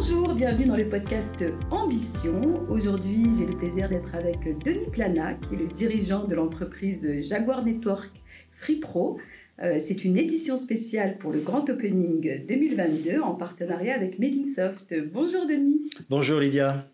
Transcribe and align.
Bonjour, 0.00 0.32
bienvenue 0.32 0.66
dans 0.66 0.76
le 0.76 0.88
podcast 0.88 1.44
Ambition. 1.72 2.64
Aujourd'hui, 2.70 3.30
j'ai 3.36 3.46
le 3.46 3.56
plaisir 3.56 3.88
d'être 3.88 4.14
avec 4.14 4.38
Denis 4.64 4.88
Plana, 4.92 5.34
qui 5.34 5.54
est 5.54 5.58
le 5.58 5.66
dirigeant 5.66 6.24
de 6.24 6.36
l'entreprise 6.36 7.04
Jaguar 7.22 7.64
Network 7.64 8.12
Free 8.52 8.76
Pro. 8.76 9.18
Euh, 9.60 9.78
c'est 9.80 10.04
une 10.04 10.16
édition 10.16 10.56
spéciale 10.56 11.18
pour 11.18 11.32
le 11.32 11.40
Grand 11.40 11.68
Opening 11.68 12.46
2022 12.46 13.20
en 13.20 13.34
partenariat 13.34 13.92
avec 13.92 14.20
Medinsoft. 14.20 14.94
Bonjour 15.12 15.46
Denis. 15.46 15.90
Bonjour 16.08 16.38
Lydia. 16.38 16.88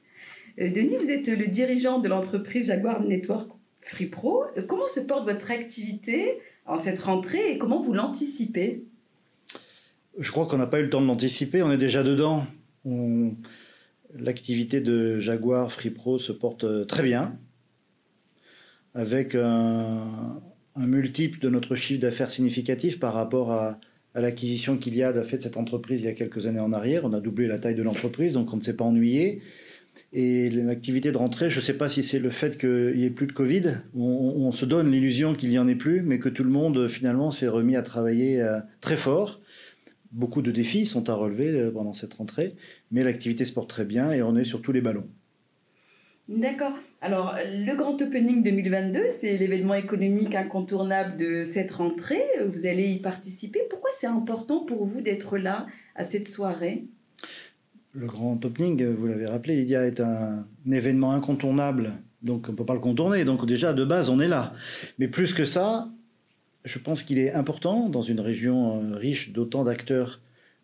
Euh, 0.59 0.71
Denis, 0.71 0.97
vous 0.97 1.11
êtes 1.11 1.29
le 1.29 1.47
dirigeant 1.47 1.99
de 1.99 2.09
l'entreprise 2.09 2.69
Jaguar 2.69 3.03
Network 3.03 3.51
Free 3.83 4.07
Pro. 4.07 4.45
Euh, 4.57 4.63
comment 4.67 4.89
se 4.89 5.01
porte 5.01 5.29
votre 5.29 5.51
activité 5.51 6.39
en 6.65 6.79
cette 6.79 7.01
rentrée 7.01 7.51
et 7.51 7.59
comment 7.59 7.83
vous 7.83 7.93
l'anticipez? 7.93 8.83
Je 10.19 10.31
crois 10.31 10.47
qu'on 10.47 10.57
n'a 10.57 10.67
pas 10.67 10.81
eu 10.81 10.85
le 10.85 10.91
temps 10.91 11.03
de 11.03 11.07
l'anticiper, 11.07 11.63
on 11.63 11.71
est 11.71 11.77
déjà 11.77 12.03
dedans. 12.03 12.47
L'activité 14.17 14.81
de 14.81 15.19
Jaguar 15.21 15.73
Free 15.73 15.91
Pro 15.91 16.19
se 16.19 16.33
porte 16.33 16.87
très 16.87 17.03
bien, 17.03 17.37
avec 18.95 19.35
un, 19.35 20.41
multiple 20.77 21.39
de 21.41 21.49
notre 21.49 21.75
chiffre 21.75 22.01
d'affaires 22.01 22.31
significatif 22.31 22.99
par 23.01 23.15
rapport 23.15 23.53
à, 23.53 23.81
l'acquisition 24.17 24.77
qu'Iliad 24.77 25.17
a 25.19 25.25
fait 25.25 25.39
de 25.39 25.43
cette 25.43 25.57
entreprise 25.57 26.03
il 26.03 26.05
y 26.05 26.09
a 26.09 26.13
quelques 26.13 26.47
années 26.47 26.61
en 26.61 26.73
arrière. 26.73 27.05
On 27.05 27.13
a 27.15 27.21
doublé 27.21 27.49
la 27.49 27.59
taille 27.59 27.75
de 27.75 27.83
l'entreprise, 27.83 28.35
donc 28.35 28.53
on 28.53 28.59
ne 28.59 28.63
s'est 28.63 28.77
pas 28.77 28.85
ennuyé. 28.85 29.43
Et 30.13 30.51
l'activité 30.51 31.11
de 31.11 31.17
rentrée, 31.17 31.51
je 31.51 31.59
ne 31.59 31.65
sais 31.65 31.75
pas 31.75 31.89
si 31.89 32.05
c'est 32.05 32.21
le 32.21 32.31
fait 32.31 32.57
qu'il 32.57 32.95
n'y 32.97 33.05
ait 33.05 33.11
plus 33.11 33.27
de 33.27 33.33
Covid, 33.33 33.79
on, 33.97 34.01
on 34.03 34.53
se 34.53 34.65
donne 34.65 34.93
l'illusion 34.93 35.35
qu'il 35.35 35.51
n'y 35.51 35.59
en 35.59 35.67
ait 35.67 35.75
plus, 35.75 36.03
mais 36.03 36.21
que 36.21 36.29
tout 36.29 36.45
le 36.45 36.51
monde 36.51 36.87
finalement 36.87 37.33
s'est 37.33 37.49
remis 37.49 37.75
à 37.75 37.83
travailler 37.83 38.41
euh, 38.41 38.61
très 38.81 38.97
fort. 38.97 39.41
Beaucoup 40.15 40.43
de 40.43 40.53
défis 40.53 40.87
sont 40.87 41.11
à 41.11 41.15
relever 41.15 41.49
euh, 41.49 41.73
pendant 41.73 41.93
cette 41.93 42.15
rentrée, 42.15 42.55
mais 42.93 43.03
l'activité 43.03 43.45
se 43.45 43.53
porte 43.53 43.69
très 43.69 43.85
bien 43.85 44.13
et 44.13 44.23
on 44.23 44.37
est 44.37 44.45
sur 44.45 44.63
tous 44.63 44.71
les 44.71 44.81
ballons. 44.81 45.09
D'accord. 46.29 46.73
Alors, 47.01 47.35
le 47.45 47.77
Grand 47.77 48.01
Opening 48.01 48.45
2022, 48.45 49.09
c'est 49.09 49.37
l'événement 49.37 49.75
économique 49.75 50.37
incontournable 50.37 51.17
de 51.19 51.43
cette 51.43 51.73
rentrée. 51.73 52.23
Vous 52.47 52.65
allez 52.65 52.93
y 52.93 53.01
participer. 53.01 53.61
Pourquoi 53.69 53.91
c'est 53.93 54.07
important 54.07 54.65
pour 54.65 54.87
vous 54.87 55.03
d'être 55.03 55.37
là 55.37 55.67
à 55.97 56.05
cette 56.05 56.29
soirée? 56.29 56.85
Le 57.93 58.07
Grand 58.07 58.43
Opening, 58.45 58.87
vous 58.87 59.07
l'avez 59.07 59.27
rappelé, 59.27 59.57
Lydia, 59.57 59.85
est 59.85 60.01
un, 60.01 60.47
événement 60.71 61.13
incontournable. 61.13 61.95
Donc, 62.23 62.47
on 62.49 62.53
ne 62.53 62.57
peut 62.57 62.65
pas 62.65 62.75
le 62.75 62.81
contourner. 62.81 63.25
Donc, 63.25 63.45
déjà, 63.47 63.73
de 63.73 63.85
base, 63.85 64.09
on 64.09 64.21
est 64.21 64.29
là. 64.29 64.55
Mais 64.99 65.09
plus 65.09 65.35
que 65.35 65.45
ça, 65.45 65.91
je 66.65 66.79
pense 66.79 67.03
qu'il 67.03 67.19
est 67.19 67.33
important, 67.33 67.89
dans 67.89 68.03
une 68.03 68.21
région 68.21 68.83
euh, 68.83 68.97
riche 68.97 69.33
d'autant 69.33 69.65
d'acteurs 69.65 70.21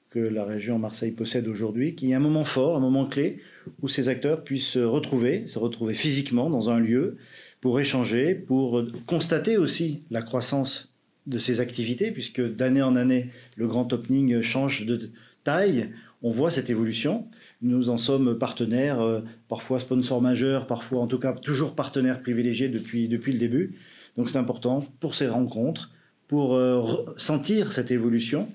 que 0.08 0.18
la 0.18 0.44
région 0.44 0.78
Marseille 0.78 1.12
possède 1.12 1.46
aujourd'hui, 1.46 1.94
qu'il 1.94 2.08
y 2.08 2.12
ait 2.12 2.16
un 2.16 2.20
moment 2.20 2.44
fort, 2.44 2.76
un 2.76 2.80
moment 2.80 3.06
clé, 3.06 3.40
où 3.80 3.88
ces 3.88 4.08
acteurs 4.08 4.42
puissent 4.42 4.66
se 4.66 4.80
retrouver, 4.80 5.46
se 5.46 5.58
retrouver 5.58 5.94
physiquement 5.94 6.50
dans 6.50 6.68
un 6.68 6.80
lieu 6.80 7.16
pour 7.60 7.78
échanger, 7.78 8.34
pour 8.34 8.82
constater 9.06 9.56
aussi 9.56 10.02
la 10.10 10.22
croissance 10.22 10.96
de 11.26 11.38
ces 11.38 11.60
activités, 11.60 12.10
puisque 12.10 12.40
d'année 12.40 12.82
en 12.82 12.96
année, 12.96 13.30
le 13.56 13.68
grand 13.68 13.92
opening 13.92 14.42
change 14.42 14.84
de 14.84 15.10
taille. 15.44 15.90
On 16.22 16.30
voit 16.30 16.50
cette 16.50 16.70
évolution. 16.70 17.28
Nous 17.62 17.88
en 17.88 17.98
sommes 17.98 18.36
partenaires, 18.36 19.00
euh, 19.00 19.20
parfois 19.48 19.78
sponsors 19.78 20.20
majeurs, 20.20 20.66
parfois 20.66 21.00
en 21.00 21.06
tout 21.06 21.18
cas 21.18 21.32
toujours 21.32 21.74
partenaires 21.74 22.20
privilégiés 22.20 22.68
depuis, 22.68 23.06
depuis 23.06 23.32
le 23.32 23.38
début. 23.38 23.78
Donc 24.20 24.28
c'est 24.28 24.36
important 24.36 24.84
pour 25.00 25.14
ces 25.14 25.28
rencontres, 25.28 25.92
pour 26.28 26.54
euh, 26.54 26.84
sentir 27.16 27.72
cette 27.72 27.90
évolution 27.90 28.50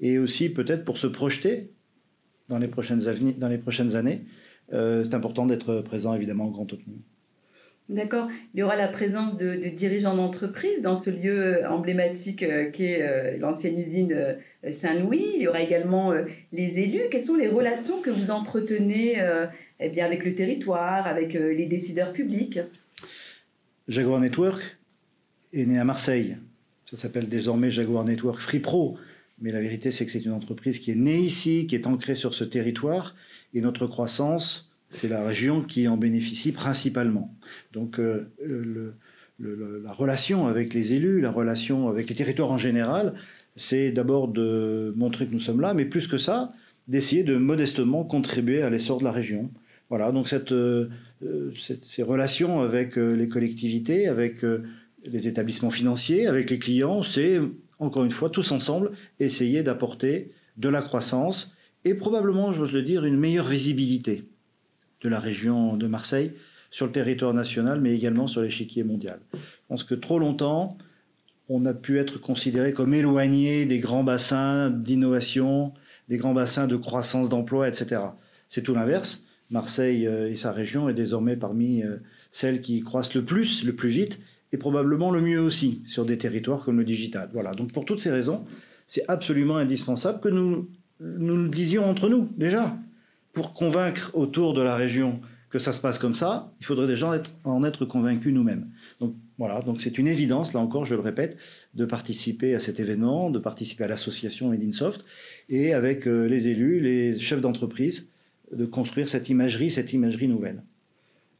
et 0.00 0.16
aussi 0.16 0.48
peut-être 0.48 0.86
pour 0.86 0.96
se 0.96 1.06
projeter 1.06 1.68
dans 2.48 2.56
les 2.56 2.66
prochaines, 2.66 3.02
dans 3.36 3.48
les 3.48 3.58
prochaines 3.58 3.94
années. 3.94 4.22
Euh, 4.72 5.04
c'est 5.04 5.12
important 5.12 5.44
d'être 5.44 5.82
présent 5.82 6.14
évidemment 6.14 6.46
au 6.46 6.50
Grand 6.50 6.72
Opening. 6.72 6.96
D'accord. 7.90 8.28
Il 8.54 8.60
y 8.60 8.62
aura 8.62 8.74
la 8.74 8.88
présence 8.88 9.36
de, 9.36 9.54
dirigeants 9.68 10.16
d'entreprise 10.16 10.80
dans 10.80 10.96
ce 10.96 11.10
lieu 11.10 11.60
emblématique 11.68 12.42
euh, 12.42 12.70
qu'est 12.70 13.02
euh, 13.02 13.36
l'ancienne 13.36 13.78
usine 13.78 14.16
Saint-Louis. 14.70 15.26
Il 15.34 15.42
y 15.42 15.46
aura 15.46 15.60
également 15.60 16.14
les 16.54 16.80
élus. 16.80 17.02
Quelles 17.10 17.20
sont 17.20 17.36
les 17.36 17.48
relations 17.48 18.00
que 18.00 18.08
vous 18.08 18.30
entretenez 18.30 19.22
eh 19.78 19.88
bien, 19.90 20.06
avec 20.06 20.24
le 20.24 20.34
territoire, 20.34 21.06
avec 21.06 21.34
les 21.34 21.66
décideurs 21.66 22.14
publics? 22.14 22.60
Jaguar 23.88 24.20
Network 24.20 24.78
est 25.52 25.66
né 25.66 25.78
à 25.78 25.84
Marseille. 25.84 26.36
Ça 26.86 26.96
s'appelle 26.96 27.28
désormais 27.28 27.70
Jaguar 27.70 28.04
Network 28.04 28.40
Free 28.40 28.60
Pro. 28.60 28.98
Mais 29.40 29.50
la 29.50 29.60
vérité, 29.60 29.90
c'est 29.90 30.06
que 30.06 30.12
c'est 30.12 30.24
une 30.24 30.32
entreprise 30.32 30.78
qui 30.78 30.90
est 30.90 30.96
née 30.96 31.18
ici, 31.18 31.66
qui 31.66 31.74
est 31.74 31.86
ancrée 31.86 32.14
sur 32.14 32.34
ce 32.34 32.44
territoire, 32.44 33.16
et 33.54 33.60
notre 33.60 33.86
croissance, 33.86 34.72
c'est 34.90 35.08
la 35.08 35.24
région 35.24 35.62
qui 35.62 35.88
en 35.88 35.96
bénéficie 35.96 36.52
principalement. 36.52 37.34
Donc 37.72 37.98
euh, 37.98 38.30
la 39.40 39.92
relation 39.92 40.46
avec 40.46 40.74
les 40.74 40.94
élus, 40.94 41.20
la 41.20 41.30
relation 41.30 41.88
avec 41.88 42.08
les 42.08 42.14
territoires 42.14 42.52
en 42.52 42.58
général, 42.58 43.14
c'est 43.56 43.90
d'abord 43.90 44.28
de 44.28 44.92
montrer 44.96 45.26
que 45.26 45.32
nous 45.32 45.40
sommes 45.40 45.60
là, 45.60 45.74
mais 45.74 45.86
plus 45.86 46.06
que 46.06 46.18
ça, 46.18 46.52
d'essayer 46.86 47.24
de 47.24 47.36
modestement 47.36 48.04
contribuer 48.04 48.62
à 48.62 48.70
l'essor 48.70 48.98
de 48.98 49.04
la 49.04 49.12
région. 49.12 49.50
Voilà, 49.88 50.12
donc 50.12 50.28
cette, 50.28 50.52
euh, 50.52 50.88
ces 51.82 52.02
relations 52.02 52.60
avec 52.60 52.96
euh, 52.96 53.14
les 53.14 53.28
collectivités, 53.28 54.08
avec 54.08 54.44
les 55.06 55.28
établissements 55.28 55.70
financiers, 55.70 56.26
avec 56.26 56.50
les 56.50 56.58
clients, 56.58 57.02
c'est 57.02 57.40
encore 57.82 58.04
une 58.04 58.12
fois, 58.12 58.30
tous 58.30 58.52
ensemble, 58.52 58.92
essayer 59.18 59.62
d'apporter 59.62 60.30
de 60.56 60.68
la 60.68 60.82
croissance 60.82 61.56
et 61.84 61.94
probablement, 61.94 62.52
j'ose 62.52 62.72
le 62.72 62.82
dire, 62.82 63.04
une 63.04 63.18
meilleure 63.18 63.48
visibilité 63.48 64.24
de 65.00 65.08
la 65.08 65.18
région 65.18 65.76
de 65.76 65.86
Marseille 65.88 66.32
sur 66.70 66.86
le 66.86 66.92
territoire 66.92 67.34
national, 67.34 67.80
mais 67.80 67.94
également 67.94 68.28
sur 68.28 68.42
l'échiquier 68.42 68.84
mondial. 68.84 69.18
Je 69.34 69.38
pense 69.68 69.84
que 69.84 69.94
trop 69.94 70.18
longtemps, 70.18 70.78
on 71.48 71.66
a 71.66 71.74
pu 71.74 71.98
être 71.98 72.20
considéré 72.20 72.72
comme 72.72 72.94
éloigné 72.94 73.66
des 73.66 73.80
grands 73.80 74.04
bassins 74.04 74.70
d'innovation, 74.70 75.72
des 76.08 76.16
grands 76.16 76.34
bassins 76.34 76.68
de 76.68 76.76
croissance 76.76 77.28
d'emploi, 77.28 77.68
etc. 77.68 78.00
C'est 78.48 78.62
tout 78.62 78.74
l'inverse. 78.74 79.26
Marseille 79.50 80.06
euh, 80.06 80.30
et 80.30 80.36
sa 80.36 80.52
région 80.52 80.88
est 80.88 80.94
désormais 80.94 81.36
parmi 81.36 81.82
euh, 81.82 81.96
celles 82.30 82.62
qui 82.62 82.80
croissent 82.80 83.14
le 83.14 83.24
plus, 83.24 83.64
le 83.64 83.74
plus 83.74 83.90
vite, 83.90 84.20
et 84.52 84.58
probablement 84.58 85.10
le 85.10 85.20
mieux 85.20 85.40
aussi 85.40 85.82
sur 85.86 86.04
des 86.04 86.18
territoires 86.18 86.64
comme 86.64 86.78
le 86.78 86.84
digital. 86.84 87.28
Voilà, 87.32 87.52
donc 87.54 87.72
pour 87.72 87.84
toutes 87.84 88.00
ces 88.00 88.10
raisons, 88.10 88.44
c'est 88.86 89.04
absolument 89.08 89.56
indispensable 89.56 90.20
que 90.20 90.28
nous, 90.28 90.68
nous 91.00 91.36
le 91.36 91.48
disions 91.48 91.84
entre 91.84 92.08
nous 92.08 92.28
déjà. 92.36 92.76
Pour 93.32 93.54
convaincre 93.54 94.10
autour 94.14 94.52
de 94.52 94.60
la 94.60 94.76
région 94.76 95.20
que 95.48 95.58
ça 95.58 95.72
se 95.72 95.80
passe 95.80 95.98
comme 95.98 96.14
ça, 96.14 96.52
il 96.60 96.66
faudrait 96.66 96.86
déjà 96.86 97.10
en 97.44 97.64
être 97.64 97.84
convaincus 97.84 98.32
nous-mêmes. 98.32 98.68
Donc 99.00 99.14
voilà, 99.38 99.60
donc 99.60 99.80
c'est 99.80 99.98
une 99.98 100.06
évidence, 100.06 100.52
là 100.52 100.60
encore, 100.60 100.84
je 100.84 100.94
le 100.94 101.00
répète, 101.00 101.36
de 101.74 101.84
participer 101.84 102.54
à 102.54 102.60
cet 102.60 102.80
événement, 102.80 103.30
de 103.30 103.38
participer 103.38 103.84
à 103.84 103.88
l'association 103.88 104.50
Medinsoft 104.50 105.04
et 105.48 105.74
avec 105.74 106.06
euh, 106.06 106.26
les 106.26 106.48
élus, 106.48 106.80
les 106.80 107.18
chefs 107.18 107.40
d'entreprise, 107.40 108.12
de 108.52 108.66
construire 108.66 109.08
cette 109.08 109.28
imagerie, 109.28 109.70
cette 109.70 109.92
imagerie 109.92 110.28
nouvelle. 110.28 110.62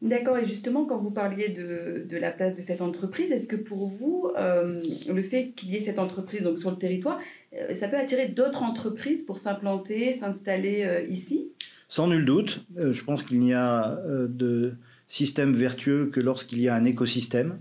D'accord, 0.03 0.37
et 0.37 0.45
justement, 0.45 0.85
quand 0.85 0.97
vous 0.97 1.13
parliez 1.13 1.49
de, 1.49 2.05
de, 2.09 2.17
la 2.17 2.33
place 2.33 2.57
de 2.57 2.61
cette 2.61 2.81
entreprise, 2.81 3.31
est-ce 3.31 3.47
que 3.47 3.55
pour 3.55 3.89
vous, 3.89 4.33
euh, 4.37 4.83
le 5.09 5.23
fait 5.23 5.53
qu'il 5.55 5.71
y 5.71 5.77
ait 5.77 5.81
cette 5.81 6.01
entreprise 6.01 6.43
donc, 6.43 6.59
sur 6.59 6.73
le 6.73 6.77
territoire, 6.77 7.21
euh, 7.55 7.73
ça 7.73 7.87
peut 7.87 7.97
attirer 7.97 8.27
d'autres 8.27 8.65
entreprises 8.65 9.23
pour 9.23 9.39
s'implanter, 9.39 10.13
s'installer 10.13 10.83
euh, 10.83 11.07
ici? 11.07 11.53
Sans 11.89 12.09
nul 12.09 12.25
doute. 12.25 12.67
je 12.77 13.05
pense 13.05 13.23
qu'il 13.23 13.39
n'y 13.39 13.55
a 13.55 13.97
de 14.09 14.73
système 15.09 15.55
vertueux 15.55 16.11
que 16.13 16.21
lorsqu'il 16.21 16.61
y 16.61 16.69
a 16.69 16.75
un 16.75 16.85
écosystème. 16.85 17.59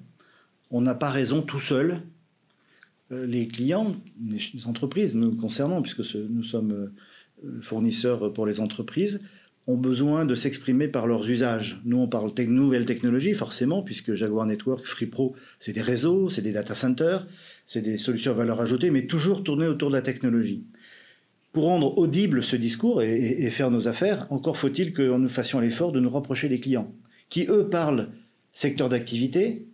On 0.72 0.82
n'a 0.82 0.96
pas 0.96 1.10
raison 1.10 1.42
tout 1.42 1.60
seul. 1.60 2.02
les 3.12 3.50
clients, 3.50 3.94
les 4.26 4.68
entreprises 4.68 5.16
nous 5.16 5.36
concernant, 5.36 5.82
puisque 5.82 6.16
nous 6.16 6.44
sommes 6.44 6.94
fournisseurs 7.62 8.32
pour 8.32 8.46
les 8.46 8.62
entreprises, 8.62 9.22
ont 9.68 9.78
besoin 9.78 10.26
de 10.26 10.36
s'exprimer 10.36 10.88
par 10.88 11.08
leurs 11.08 11.30
usages. 11.30 11.80
Nous, 11.86 11.98
on 11.98 12.08
parle 12.08 12.34
de 12.34 12.44
nouvelles 12.44 12.86
technologies, 12.86 13.34
forcément, 13.34 13.84
puisque 13.84 14.14
Jaguar 14.14 14.46
Network, 14.46 14.86
FreePro, 14.86 15.36
c'est 15.60 15.74
des 15.74 15.82
réseaux, 15.82 16.30
c'est 16.30 16.42
des 16.42 16.52
data 16.52 16.74
centers, 16.74 17.28
c'est 17.68 17.82
des 17.82 17.98
solutions 17.98 18.32
à 18.32 18.36
valeur 18.36 18.60
ajoutée, 18.60 18.90
mais 18.90 19.06
toujours 19.06 19.44
tournées 19.44 19.68
autour 19.68 19.90
de 19.90 19.96
la 19.96 20.02
technologie. 20.02 20.64
Pour 21.54 21.66
rendre 21.66 21.98
audible 21.98 22.44
ce 22.44 22.56
discours 22.56 23.02
et, 23.02 23.50
faire 23.50 23.72
nos 23.72 23.88
affaires, 23.88 24.26
encore 24.32 24.58
faut-il 24.58 24.94
que 24.94 25.02
nous 25.02 25.30
fassions 25.30 25.60
l'effort 25.60 25.92
de 25.92 26.00
nous 26.00 26.10
rapprocher 26.10 26.50
des 26.50 26.60
clients, 26.60 26.92
qui, 27.30 27.46
eux, 27.48 27.68
parlent 27.70 28.10
secteur 28.54 28.90
d'activité, 28.90 29.66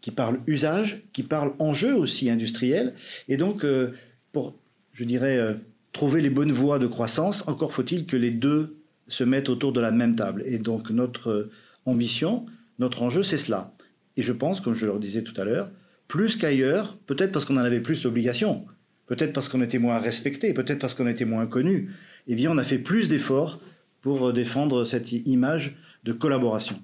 qui 0.00 0.10
parlent 0.10 0.40
usage, 0.46 1.02
qui 1.12 1.22
parlent 1.22 1.54
enjeux 1.58 1.94
aussi 1.94 2.30
industriels, 2.30 2.94
et 3.28 3.36
donc, 3.36 3.64
euh, 3.64 3.92
pour, 4.32 4.54
je 4.92 5.04
dirais, 5.04 5.38
euh, 5.38 5.54
trouver 5.92 6.20
les 6.20 6.30
bonnes 6.30 6.52
voies 6.52 6.78
de 6.78 6.86
croissance, 6.86 7.48
encore 7.48 7.72
faut-il 7.72 8.04
que 8.04 8.16
les 8.16 8.30
deux 8.30 8.76
se 9.08 9.24
mettent 9.24 9.48
autour 9.48 9.72
de 9.72 9.80
la 9.80 9.90
même 9.90 10.16
table. 10.16 10.42
Et 10.46 10.58
donc 10.58 10.90
notre 10.90 11.30
euh, 11.30 11.50
ambition, 11.86 12.46
notre 12.78 13.02
enjeu, 13.02 13.22
c'est 13.22 13.36
cela. 13.36 13.74
Et 14.16 14.22
je 14.22 14.32
pense, 14.32 14.60
comme 14.60 14.74
je 14.74 14.86
le 14.86 14.98
disais 14.98 15.22
tout 15.22 15.38
à 15.40 15.44
l'heure, 15.44 15.70
plus 16.08 16.36
qu'ailleurs, 16.36 16.96
peut-être 17.06 17.32
parce 17.32 17.44
qu'on 17.44 17.56
en 17.56 17.64
avait 17.64 17.80
plus 17.80 18.04
l'obligation, 18.04 18.64
peut-être 19.06 19.32
parce 19.32 19.48
qu'on 19.48 19.62
était 19.62 19.78
moins 19.78 19.98
respecté, 19.98 20.54
peut-être 20.54 20.78
parce 20.78 20.94
qu'on 20.94 21.06
était 21.06 21.24
moins 21.24 21.46
connu, 21.46 21.90
eh 22.26 22.36
bien 22.36 22.50
on 22.50 22.58
a 22.58 22.64
fait 22.64 22.78
plus 22.78 23.08
d'efforts 23.08 23.60
pour 24.00 24.32
défendre 24.32 24.84
cette 24.84 25.12
image 25.12 25.76
de 26.04 26.12
collaboration. 26.12 26.80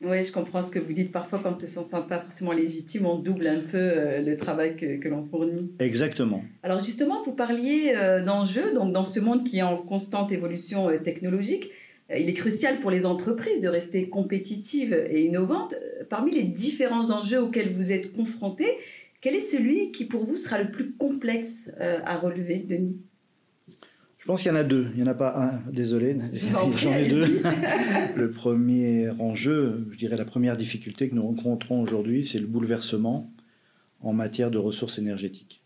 Oui, 0.00 0.22
je 0.22 0.30
comprends 0.30 0.62
ce 0.62 0.70
que 0.70 0.78
vous 0.78 0.92
dites. 0.92 1.10
Parfois, 1.10 1.40
quand 1.42 1.52
on 1.52 1.56
ne 1.56 1.60
se 1.60 1.66
sent 1.66 2.04
pas 2.08 2.20
forcément 2.20 2.52
légitime, 2.52 3.06
on 3.06 3.18
double 3.18 3.46
un 3.48 3.60
peu 3.60 3.76
euh, 3.76 4.20
le 4.20 4.36
travail 4.36 4.76
que, 4.76 5.08
l'on 5.08 5.24
fournit. 5.24 5.72
Exactement. 5.80 6.44
Alors 6.62 6.84
justement, 6.84 7.22
vous 7.24 7.32
parliez 7.32 7.92
euh, 7.96 8.22
d'enjeux, 8.22 8.74
donc 8.74 8.92
dans 8.92 9.04
ce 9.04 9.18
monde 9.18 9.44
qui 9.44 9.58
est 9.58 9.62
en 9.62 9.76
constante 9.76 10.30
évolution 10.30 10.88
euh, 10.88 10.98
technologique, 10.98 11.70
il 12.16 12.30
est 12.30 12.34
crucial 12.34 12.80
pour 12.80 12.90
les 12.90 13.04
entreprises 13.04 13.60
de 13.60 13.68
rester 13.68 14.08
compétitives 14.08 14.94
et 15.10 15.26
innovantes. 15.26 15.74
Parmi 16.08 16.30
les 16.30 16.44
différents 16.44 17.10
enjeux 17.10 17.42
auxquels 17.42 17.68
vous 17.68 17.92
êtes 17.92 18.14
confrontés, 18.14 18.70
quel 19.20 19.34
est 19.34 19.42
celui 19.42 19.92
qui 19.92 20.06
pour 20.06 20.24
vous 20.24 20.38
sera 20.38 20.58
le 20.58 20.70
plus 20.70 20.92
complexe 20.92 21.70
à 21.78 22.16
relever, 22.16 22.64
Denis? 22.66 22.96
Pense 24.28 24.42
qu'il 24.42 24.52
y 24.52 24.54
en 24.54 24.58
a 24.58 24.64
deux. 24.64 24.88
Il 24.94 25.02
n'y 25.02 25.08
en 25.08 25.10
a 25.10 25.14
pas 25.14 25.42
un, 25.42 25.72
désolé. 25.72 26.14
J'en 26.76 26.92
ai 26.92 27.08
deux. 27.08 27.40
le 28.14 28.30
premier 28.30 29.08
enjeu, 29.18 29.86
je 29.90 29.96
dirais 29.96 30.18
la 30.18 30.26
première 30.26 30.58
difficulté 30.58 31.08
que 31.08 31.14
nous 31.14 31.22
rencontrons 31.22 31.80
aujourd'hui, 31.80 32.26
c'est 32.26 32.38
le 32.38 32.46
bouleversement 32.46 33.32
en 34.02 34.12
matière 34.12 34.50
de 34.50 34.58
ressources 34.58 34.98
énergétiques. 34.98 35.62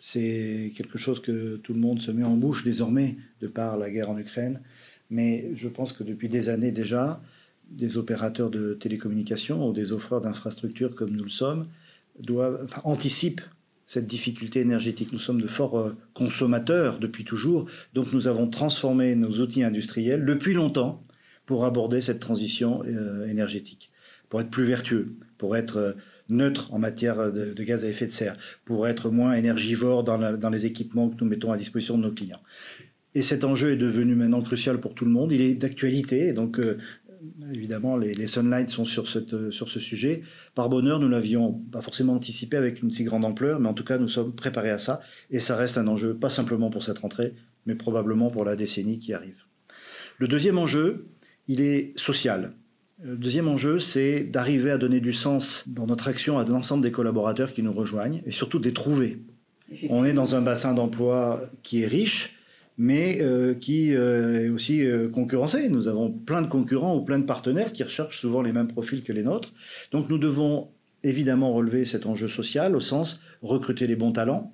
C'est 0.00 0.72
quelque 0.74 0.96
chose 0.96 1.20
que 1.20 1.56
tout 1.56 1.74
le 1.74 1.78
monde 1.78 2.00
se 2.00 2.10
met 2.10 2.24
en 2.24 2.36
bouche 2.36 2.64
désormais 2.64 3.16
de 3.42 3.48
par 3.48 3.76
la 3.76 3.90
guerre 3.90 4.08
en 4.08 4.16
Ukraine. 4.16 4.62
Mais 5.10 5.50
je 5.54 5.68
pense 5.68 5.92
que 5.92 6.04
depuis 6.04 6.30
des 6.30 6.48
années 6.48 6.72
déjà, 6.72 7.20
des 7.68 7.98
opérateurs 7.98 8.48
de 8.48 8.78
télécommunications 8.80 9.68
ou 9.68 9.74
des 9.74 9.92
offreurs 9.92 10.22
d'infrastructures 10.22 10.94
comme 10.94 11.10
nous 11.10 11.24
le 11.24 11.28
sommes 11.28 11.66
doivent, 12.18 12.66
anticipent 12.84 13.42
cette 13.86 14.06
difficulté 14.06 14.60
énergétique. 14.60 15.12
Nous 15.12 15.18
sommes 15.18 15.40
de 15.40 15.46
forts 15.46 15.78
euh, 15.78 15.96
consommateurs 16.14 16.98
depuis 16.98 17.24
toujours, 17.24 17.66
donc 17.92 18.12
nous 18.12 18.28
avons 18.28 18.48
transformé 18.48 19.14
nos 19.14 19.40
outils 19.40 19.62
industriels 19.62 20.24
depuis 20.24 20.54
longtemps 20.54 21.04
pour 21.46 21.64
aborder 21.64 22.00
cette 22.00 22.20
transition 22.20 22.82
euh, 22.86 23.26
énergétique, 23.26 23.90
pour 24.28 24.40
être 24.40 24.50
plus 24.50 24.64
vertueux, 24.64 25.14
pour 25.36 25.56
être 25.56 25.76
euh, 25.76 25.92
neutre 26.30 26.72
en 26.72 26.78
matière 26.78 27.30
de, 27.30 27.62
gaz 27.62 27.84
à 27.84 27.88
effet 27.88 28.06
de 28.06 28.12
serre, 28.12 28.38
pour 28.64 28.88
être 28.88 29.10
moins 29.10 29.34
énergivore 29.34 30.04
dans, 30.04 30.38
dans, 30.38 30.50
les 30.50 30.64
équipements 30.64 31.10
que 31.10 31.22
nous 31.22 31.28
mettons 31.28 31.52
à 31.52 31.58
disposition 31.58 31.98
de 31.98 32.04
nos 32.04 32.12
clients. 32.12 32.40
Et 33.14 33.22
cet 33.22 33.44
enjeu 33.44 33.72
est 33.72 33.76
devenu 33.76 34.14
maintenant 34.14 34.40
crucial 34.40 34.80
pour 34.80 34.94
tout 34.94 35.04
le 35.04 35.10
monde. 35.10 35.32
Il 35.32 35.42
est 35.42 35.54
d'actualité, 35.54 36.32
donc 36.32 36.58
évidemment, 37.52 37.96
les, 37.96 38.26
Sunlight 38.26 38.70
sont 38.70 38.84
sur, 38.84 39.08
cette, 39.08 39.50
sur 39.50 39.68
ce 39.68 39.80
sujet. 39.80 40.22
Par 40.54 40.68
bonheur, 40.68 41.00
nous 41.00 41.08
l'avions 41.08 41.52
pas 41.52 41.82
forcément 41.82 42.14
anticipé 42.14 42.56
avec 42.56 42.82
une 42.82 42.90
si 42.90 43.04
grande 43.04 43.24
ampleur, 43.24 43.60
mais 43.60 43.68
en 43.68 43.74
tout 43.74 43.84
cas, 43.84 43.98
nous 43.98 44.08
sommes 44.08 44.34
préparés 44.34 44.70
à 44.70 44.78
ça. 44.78 45.00
Et 45.30 45.40
ça 45.40 45.56
reste 45.56 45.78
un 45.78 45.86
enjeu, 45.86 46.14
pas 46.14 46.30
simplement 46.30 46.70
pour 46.70 46.82
cette 46.82 46.98
rentrée, 46.98 47.34
mais 47.66 47.74
probablement 47.74 48.30
pour 48.30 48.44
la 48.44 48.56
décennie 48.56 48.98
qui 48.98 49.12
arrive. 49.12 49.42
Le 50.18 50.28
deuxième 50.28 50.58
enjeu, 50.58 51.06
il 51.48 51.60
est 51.60 51.92
social. 51.96 52.52
Le 53.02 53.16
deuxième 53.16 53.48
enjeu, 53.48 53.78
c'est 53.80 54.22
d'arriver 54.22 54.70
à 54.70 54.78
donner 54.78 55.00
du 55.00 55.12
sens 55.12 55.68
dans 55.68 55.86
notre 55.86 56.08
action 56.08 56.38
à 56.38 56.44
l'ensemble 56.44 56.82
des 56.82 56.92
collaborateurs 56.92 57.52
qui 57.52 57.62
nous 57.62 57.72
rejoignent 57.72 58.22
et 58.24 58.30
surtout 58.30 58.58
de 58.58 58.64
les 58.64 58.72
trouver. 58.72 59.18
On 59.90 60.04
est 60.04 60.12
dans 60.12 60.34
un 60.34 60.42
bassin 60.42 60.74
d'emploi 60.74 61.50
qui 61.62 61.82
est 61.82 61.86
riche, 61.86 62.33
mais 62.76 63.20
euh, 63.20 63.54
qui 63.54 63.94
euh, 63.94 64.46
est 64.46 64.48
aussi 64.48 64.84
euh, 64.84 65.08
concurrencé. 65.08 65.68
Nous 65.68 65.88
avons 65.88 66.10
plein 66.10 66.42
de 66.42 66.48
concurrents 66.48 66.96
ou 66.96 67.02
plein 67.02 67.18
de 67.18 67.24
partenaires 67.24 67.72
qui 67.72 67.82
recherchent 67.82 68.20
souvent 68.20 68.42
les 68.42 68.52
mêmes 68.52 68.68
profils 68.68 69.02
que 69.02 69.12
les 69.12 69.22
nôtres. 69.22 69.52
Donc 69.92 70.08
nous 70.10 70.18
devons 70.18 70.68
évidemment 71.02 71.52
relever 71.52 71.84
cet 71.84 72.06
enjeu 72.06 72.28
social 72.28 72.74
au 72.74 72.80
sens 72.80 73.22
recruter 73.42 73.86
les 73.86 73.94
bons 73.94 74.12
talents, 74.12 74.52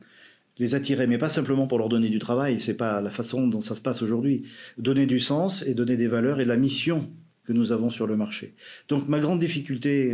les 0.58 0.74
attirer, 0.74 1.06
mais 1.06 1.16
pas 1.16 1.28
simplement 1.28 1.66
pour 1.66 1.78
leur 1.78 1.88
donner 1.88 2.10
du 2.10 2.18
travail, 2.18 2.60
c'est 2.60 2.76
pas 2.76 3.00
la 3.00 3.10
façon 3.10 3.46
dont 3.46 3.60
ça 3.60 3.74
se 3.74 3.80
passe 3.80 4.02
aujourd'hui. 4.02 4.42
Donner 4.76 5.06
du 5.06 5.20
sens 5.20 5.64
et 5.66 5.74
donner 5.74 5.96
des 5.96 6.08
valeurs 6.08 6.40
et 6.40 6.44
de 6.44 6.48
la 6.48 6.56
mission 6.56 7.08
que 7.44 7.52
nous 7.52 7.72
avons 7.72 7.88
sur 7.88 8.06
le 8.06 8.16
marché. 8.16 8.54
Donc 8.88 9.08
ma 9.08 9.20
grande 9.20 9.38
difficulté 9.38 10.08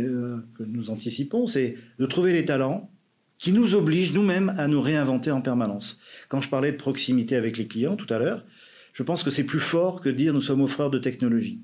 que 0.57 0.63
nous 0.63 0.89
anticipons, 0.89 1.47
c'est 1.47 1.75
de 1.99 2.05
trouver 2.05 2.33
les 2.33 2.45
talents, 2.45 2.89
qui 3.37 3.51
nous 3.51 3.75
oblige 3.75 4.13
nous-mêmes 4.13 4.53
à 4.57 4.67
nous 4.67 4.81
réinventer 4.81 5.31
en 5.31 5.41
permanence. 5.41 5.99
Quand 6.29 6.41
je 6.41 6.49
parlais 6.49 6.71
de 6.71 6.77
proximité 6.77 7.35
avec 7.35 7.57
les 7.57 7.67
clients 7.67 7.95
tout 7.95 8.11
à 8.13 8.17
l'heure, 8.17 8.45
je 8.93 9.03
pense 9.03 9.23
que 9.23 9.29
c'est 9.29 9.45
plus 9.45 9.59
fort 9.59 10.01
que 10.01 10.09
dire 10.09 10.33
nous 10.33 10.41
sommes 10.41 10.61
offreurs 10.61 10.89
de 10.89 10.97
technologie. 10.97 11.61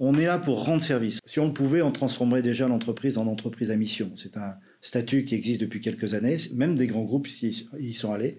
On 0.00 0.14
est 0.14 0.26
là 0.26 0.38
pour 0.38 0.64
rendre 0.64 0.80
service. 0.80 1.20
Si 1.24 1.40
on 1.40 1.48
le 1.48 1.52
pouvait, 1.52 1.82
on 1.82 1.90
transformerait 1.90 2.40
déjà 2.40 2.68
l'entreprise 2.68 3.18
en 3.18 3.26
entreprise 3.26 3.70
à 3.70 3.76
mission. 3.76 4.12
C'est 4.14 4.36
un 4.36 4.54
statut 4.80 5.24
qui 5.24 5.34
existe 5.34 5.60
depuis 5.60 5.80
quelques 5.80 6.14
années, 6.14 6.36
même 6.54 6.76
des 6.76 6.86
grands 6.86 7.02
groupes 7.02 7.28
y 7.28 7.94
sont 7.94 8.12
allés. 8.12 8.38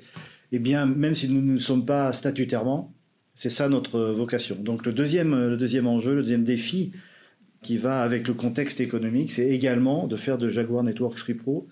Eh 0.51 0.59
bien, 0.59 0.85
même 0.85 1.15
si 1.15 1.29
nous 1.29 1.41
ne 1.41 1.57
sommes 1.57 1.85
pas 1.85 2.11
statutairement, 2.13 2.93
c'est 3.35 3.49
ça 3.49 3.69
notre 3.69 3.99
vocation. 3.99 4.55
Donc 4.55 4.85
le 4.85 4.93
deuxième, 4.93 5.35
le 5.35 5.57
deuxième 5.57 5.85
enjeu, 5.85 6.15
le 6.15 6.21
deuxième 6.21 6.43
défi 6.43 6.93
qui 7.61 7.77
va 7.77 8.01
avec 8.01 8.27
le 8.27 8.33
contexte 8.33 8.79
économique, 8.79 9.31
c'est 9.31 9.49
également 9.49 10.07
de 10.07 10.15
faire 10.15 10.37
de 10.37 10.47
Jaguar 10.47 10.83
Network 10.83 11.17
Free 11.17 11.33
Pro 11.33 11.67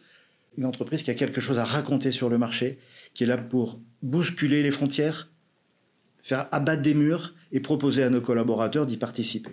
une 0.57 0.65
entreprise 0.65 1.03
qui 1.03 1.11
a 1.11 1.13
quelque 1.13 1.41
chose 1.41 1.59
à 1.59 1.65
raconter 1.65 2.11
sur 2.11 2.29
le 2.29 2.37
marché, 2.37 2.79
qui 3.13 3.23
est 3.23 3.27
là 3.27 3.37
pour 3.37 3.79
bousculer 4.01 4.63
les 4.63 4.71
frontières, 4.71 5.29
faire 6.21 6.47
abattre 6.51 6.81
des 6.81 6.93
murs 6.93 7.35
et 7.51 7.59
proposer 7.59 8.03
à 8.03 8.09
nos 8.09 8.21
collaborateurs 8.21 8.85
d'y 8.85 8.97
participer. 8.97 9.51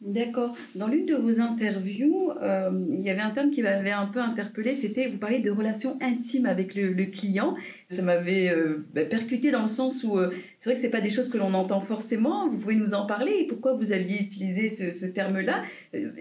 D'accord. 0.00 0.54
Dans 0.74 0.88
l'une 0.88 1.06
de 1.06 1.14
vos 1.14 1.40
interviews, 1.40 2.30
euh, 2.42 2.70
il 2.90 3.00
y 3.00 3.10
avait 3.10 3.22
un 3.22 3.30
terme 3.30 3.50
qui 3.50 3.62
m'avait 3.62 3.90
un 3.90 4.06
peu 4.06 4.20
interpellé, 4.20 4.76
c'était 4.76 5.08
vous 5.08 5.18
parlez 5.18 5.40
de 5.40 5.50
relations 5.50 5.98
intimes 6.02 6.46
avec 6.46 6.74
le, 6.74 7.06
client. 7.06 7.56
Ça 7.88 8.02
m'avait 8.02 8.50
euh, 8.50 8.86
bah, 8.94 9.04
percuté 9.04 9.50
dans 9.50 9.62
le 9.62 9.66
sens 9.66 10.04
où 10.04 10.18
euh, 10.18 10.32
c'est 10.60 10.70
vrai 10.70 10.78
que 10.78 10.86
ce 10.86 10.90
pas 10.92 11.00
des 11.00 11.10
choses 11.10 11.28
que 11.28 11.38
l'on 11.38 11.54
entend 11.54 11.80
forcément. 11.80 12.48
Vous 12.48 12.58
pouvez 12.58 12.76
nous 12.76 12.94
en 12.94 13.06
parler 13.06 13.32
et 13.40 13.46
pourquoi 13.46 13.74
vous 13.74 13.90
aviez 13.90 14.20
utilisé 14.20 14.70
ce 14.70 15.06
terme-là? 15.06 15.64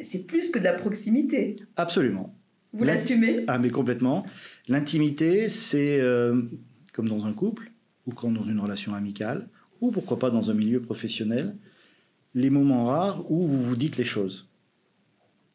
C'est 0.02 0.26
plus 0.26 0.50
que 0.50 0.60
de 0.60 0.64
la 0.64 0.74
proximité. 0.74 1.58
Absolument. 1.76 2.35
Vous 2.76 2.84
l'assumez? 2.84 3.46
Ah, 3.48 3.58
mais 3.58 3.70
complètement. 3.70 4.26
L'intimité, 4.68 5.48
c'est 5.48 6.00
euh, 6.02 6.42
comme 6.92 7.08
dans 7.08 7.26
un 7.26 7.32
couple, 7.32 7.72
ou 8.06 8.12
comme 8.12 8.34
dans 8.34 8.44
une 8.44 8.60
relation 8.60 8.94
amicale, 8.94 9.48
ou 9.80 9.92
pourquoi 9.92 10.20
pas 10.20 10.30
dans 10.30 10.52
un 10.52 10.54
milieu 10.54 10.82
professionnel, 10.82 11.56
les 12.34 12.50
moments 12.50 12.88
rares 12.88 13.32
où 13.32 13.48
vous 13.48 13.62
vous 13.62 13.76
dites 13.78 13.96
les 13.96 14.04
choses. 14.06 14.50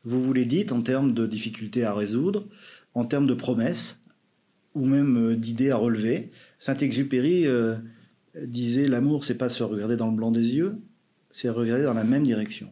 Vous 0.04 0.22
vous 0.22 0.32
les 0.32 0.46
dites 0.46 0.72
en 0.72 0.80
termes 0.80 1.12
de 1.12 1.26
difficultés 1.26 1.84
à 1.84 1.92
résoudre, 1.92 2.46
en 2.94 3.04
termes 3.04 3.26
de 3.26 3.34
promesses, 3.34 4.02
ou 4.74 4.86
même 4.86 5.32
euh, 5.32 5.36
d'idées 5.36 5.70
à 5.70 5.76
relever. 5.76 6.30
Saint-Exupéry 6.58 7.46
euh, 7.46 7.76
disait 8.34 8.88
L'amour, 8.88 9.24
c'est 9.24 9.36
pas 9.36 9.50
se 9.50 9.62
regarder 9.62 9.96
dans 9.96 10.10
le 10.10 10.16
blanc 10.16 10.30
des 10.30 10.56
yeux, 10.56 10.76
c'est 11.32 11.50
regarder 11.50 11.84
dans 11.84 11.94
la 11.94 12.04
même 12.04 12.24
direction 12.24 12.70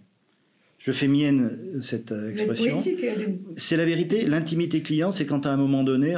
je 0.78 0.92
fais 0.92 1.08
mienne 1.08 1.58
euh, 1.74 1.80
cette 1.80 2.12
euh, 2.12 2.30
expression. 2.30 2.78
Euh, 2.78 3.26
c'est 3.56 3.76
la 3.76 3.84
vérité. 3.84 4.24
L'intimité 4.26 4.80
client, 4.80 5.12
c'est 5.12 5.26
quand 5.26 5.44
à 5.44 5.50
un 5.50 5.56
moment 5.56 5.82
donné, 5.82 6.16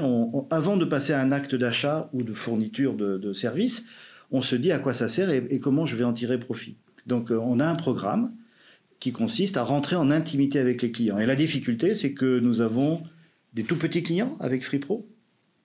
avant 0.51 0.77
de 0.77 0.85
passer 0.85 1.13
à 1.13 1.21
un 1.21 1.33
acte 1.33 1.55
d'achat 1.55 2.11
ou 2.13 2.23
de 2.23 2.35
fourniture 2.35 2.95
de, 2.95 3.17
de 3.17 3.33
services, 3.33 3.87
on 4.31 4.43
se 4.43 4.55
dit 4.55 4.71
à 4.71 4.79
quoi 4.79 4.95
ça 4.95 5.09
sert 5.09 5.31
et, 5.31 5.59
comment 5.59 5.87
je 5.87 5.97
vais 5.97 6.05
en 6.05 6.13
tirer 6.13 6.39
profit. 6.39 6.77
Donc 7.07 7.31
on 7.31 7.59
a 7.59 7.67
un 7.67 7.75
programme 7.75 8.33
qui 9.01 9.13
consiste 9.13 9.57
à 9.57 9.65
rentrer 9.65 9.97
en 9.97 10.11
intimité 10.11 10.59
avec 10.61 10.83
les 10.83 10.93
clients. 10.93 11.19
Et 11.19 11.27
la 11.27 11.35
difficulté, 11.35 11.95
c'est 11.95 12.13
que 12.13 12.39
nous 12.39 12.61
avons 12.61 13.03
des 13.55 13.65
tout 13.65 13.77
petits 13.77 14.03
clients 14.03 14.37
avec 14.39 14.63
FreePro 14.63 15.09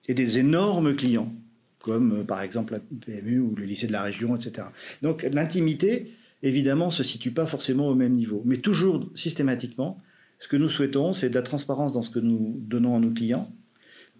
et 0.08 0.14
des 0.14 0.38
énormes 0.38 0.96
clients, 0.96 1.32
comme 1.78 2.24
par 2.24 2.40
exemple 2.40 2.72
la 2.72 2.80
PMU 2.80 3.38
ou 3.38 3.54
le 3.54 3.64
lycée 3.66 3.86
de 3.86 3.92
la 3.92 4.02
région, 4.02 4.34
etc. 4.34 4.68
Donc 5.02 5.24
l'intimité, 5.30 6.10
évidemment, 6.42 6.90
se 6.90 7.02
situe 7.02 7.30
pas 7.30 7.46
forcément 7.46 7.88
au 7.88 7.94
même 7.94 8.12
niveau. 8.12 8.42
Mais 8.44 8.58
toujours, 8.58 9.08
systématiquement, 9.14 9.98
ce 10.38 10.48
que 10.48 10.56
nous 10.56 10.68
souhaitons, 10.68 11.12
c'est 11.12 11.30
de 11.30 11.34
la 11.34 11.42
transparence 11.42 11.92
dans 11.92 12.02
ce 12.02 12.10
que 12.10 12.18
nous 12.18 12.56
donnons 12.60 12.96
à 12.96 13.00
nos 13.00 13.10
clients. 13.10 13.48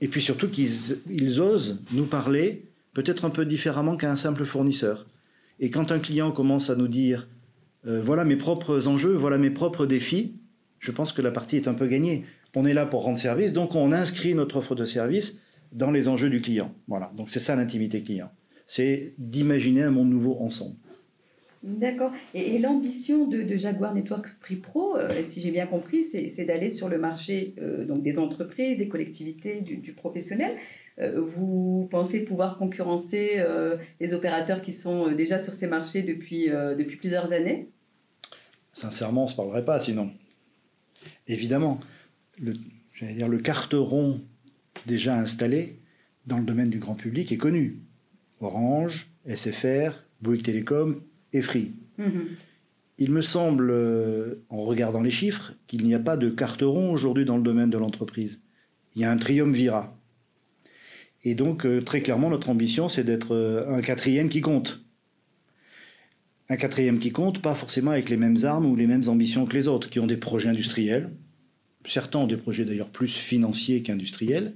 Et 0.01 0.09
puis 0.09 0.23
surtout 0.23 0.49
qu'ils 0.49 1.41
osent 1.41 1.83
nous 1.93 2.07
parler 2.07 2.67
peut-être 2.95 3.25
un 3.25 3.31
peu 3.31 3.45
différemment 3.45 3.97
qu'un 3.97 4.17
simple 4.17 4.45
fournisseur. 4.45 5.07
Et 5.61 5.71
quand 5.71 5.93
un 5.93 5.99
client 5.99 6.33
commence 6.33 6.71
à 6.71 6.77
nous 6.77 6.89
dire 6.89 7.29
euh, 7.87 8.03
voilà 8.03 8.25
mes 8.25 8.37
propres 8.37 8.89
enjeux, 8.89 9.15
voilà 9.15 9.39
mes 9.39 9.51
propres 9.51 9.87
défis, 9.87 10.35
je 10.81 10.91
pense 10.93 11.13
que 11.13 11.23
la 11.23 11.31
partie 11.31 11.57
est 11.57 11.69
un 11.69 11.75
peu 11.75 11.87
gagnée. 11.87 12.25
On 12.55 12.65
est 12.65 12.75
là 12.75 12.87
pour 12.87 13.03
rendre 13.03 13.19
service, 13.19 13.53
donc 13.53 13.75
on 13.75 13.93
inscrit 13.93 14.35
notre 14.35 14.57
offre 14.57 14.75
de 14.75 14.87
service 14.87 15.43
dans 15.73 15.91
les 15.91 16.09
enjeux 16.09 16.31
du 16.31 16.41
client. 16.41 16.75
Voilà, 16.89 17.13
donc 17.15 17.31
c'est 17.31 17.39
ça 17.39 17.55
l'intimité 17.55 18.03
client. 18.03 18.31
C'est 18.67 19.13
d'imaginer 19.19 19.83
un 19.83 19.91
monde 19.91 20.09
nouveau 20.09 20.39
ensemble. 20.41 20.77
D'accord. 21.67 22.13
Et, 22.33 22.59
l'ambition 22.61 23.27
de, 23.27 23.57
Jaguar 23.57 23.93
Network 23.93 24.29
Free 24.41 24.55
Pro, 24.55 24.97
euh, 24.97 25.09
si 25.25 25.41
j'ai 25.41 25.51
bien 25.51 25.67
compris, 25.67 26.05
c'est 26.05 26.45
d'aller 26.45 26.71
sur 26.71 26.89
le 26.89 26.97
marché 26.97 27.55
euh, 27.59 27.85
donc 27.85 28.03
des 28.03 28.21
entreprises, 28.21 28.79
des 28.79 28.87
collectivités, 28.89 29.61
du, 29.61 29.93
professionnel. 29.93 30.57
Euh, 31.01 31.21
vous 31.21 31.89
pensez 31.91 32.25
pouvoir 32.25 32.57
concurrencer 32.57 33.45
les 34.01 34.15
opérateurs 34.15 34.63
qui 34.63 34.73
sont 34.73 35.11
déjà 35.11 35.41
sur 35.41 35.55
ces 35.55 35.67
marchés 35.67 36.03
depuis, 36.03 36.49
depuis 36.49 36.97
plusieurs 36.97 37.33
années? 37.33 37.69
Sincèrement, 38.73 39.23
on 39.23 39.25
ne 39.25 39.31
se 39.31 39.35
parlerait 39.35 39.65
pas 39.65 39.81
sinon. 39.81 40.13
Évidemment, 41.27 41.81
le, 42.39 42.55
dire, 43.03 43.29
le 43.29 43.39
carteron 43.39 44.21
déjà 44.87 45.19
installé 45.19 45.81
dans 46.27 46.39
le 46.39 46.45
domaine 46.45 46.71
du 46.71 46.79
grand 46.79 46.95
public 46.95 47.33
est 47.33 47.39
connu. 47.39 47.81
Orange, 48.41 49.11
SFR, 49.27 50.05
Bouygues 50.21 50.45
Télécom, 50.45 51.03
et 51.33 51.43
Free. 51.43 51.73
Mhm. 51.99 52.37
Il 52.99 53.11
me 53.11 53.21
semble, 53.21 53.71
euh, 53.71 54.43
en 54.49 54.63
regardant 54.63 55.03
les 55.03 55.11
chiffres, 55.11 55.53
qu'il 55.67 55.85
n'y 55.85 55.95
a 55.95 55.99
pas 55.99 56.17
de 56.17 56.31
carteron 56.31 56.93
aujourd'hui 56.93 57.27
dans 57.27 57.37
le 57.37 57.43
domaine 57.43 57.69
de 57.69 57.77
l'entreprise. 57.77 58.43
Il 58.95 59.03
y 59.03 59.05
a 59.05 59.11
un 59.11 59.17
triumvirat. 59.17 59.95
Et 61.23 61.35
donc, 61.35 61.67
euh, 61.67 61.83
très 61.83 62.01
clairement, 62.01 62.31
notre 62.31 62.49
ambition, 62.49 62.89
c'est 62.89 63.05
d'être 63.05 63.35
euh, 63.35 63.71
un 63.71 63.83
quatrième 63.83 64.31
qui 64.31 64.41
compte. 64.41 64.81
Un 66.49 66.57
quatrième 66.57 66.99
qui 66.99 67.11
compte, 67.11 67.43
pas 67.43 67.55
forcément 67.55 67.91
avec 67.91 68.09
les 68.09 68.17
mêmes 68.17 68.39
armes 68.45 68.65
ou 68.65 68.77
les 68.77 68.87
mêmes 68.87 69.09
ambitions 69.09 69.45
que 69.45 69.55
les 69.55 69.69
autres, 69.69 69.91
qui 69.91 70.01
ont 70.01 70.07
des 70.07 70.17
projets 70.17 70.49
industriels. 70.49 71.11
Certains 71.85 72.21
ont 72.21 72.27
des 72.27 72.37
projets 72.37 72.65
d'ailleurs 72.65 72.89
plus 72.89 73.15
financiers 73.15 73.83
qu'industriels, 73.83 74.55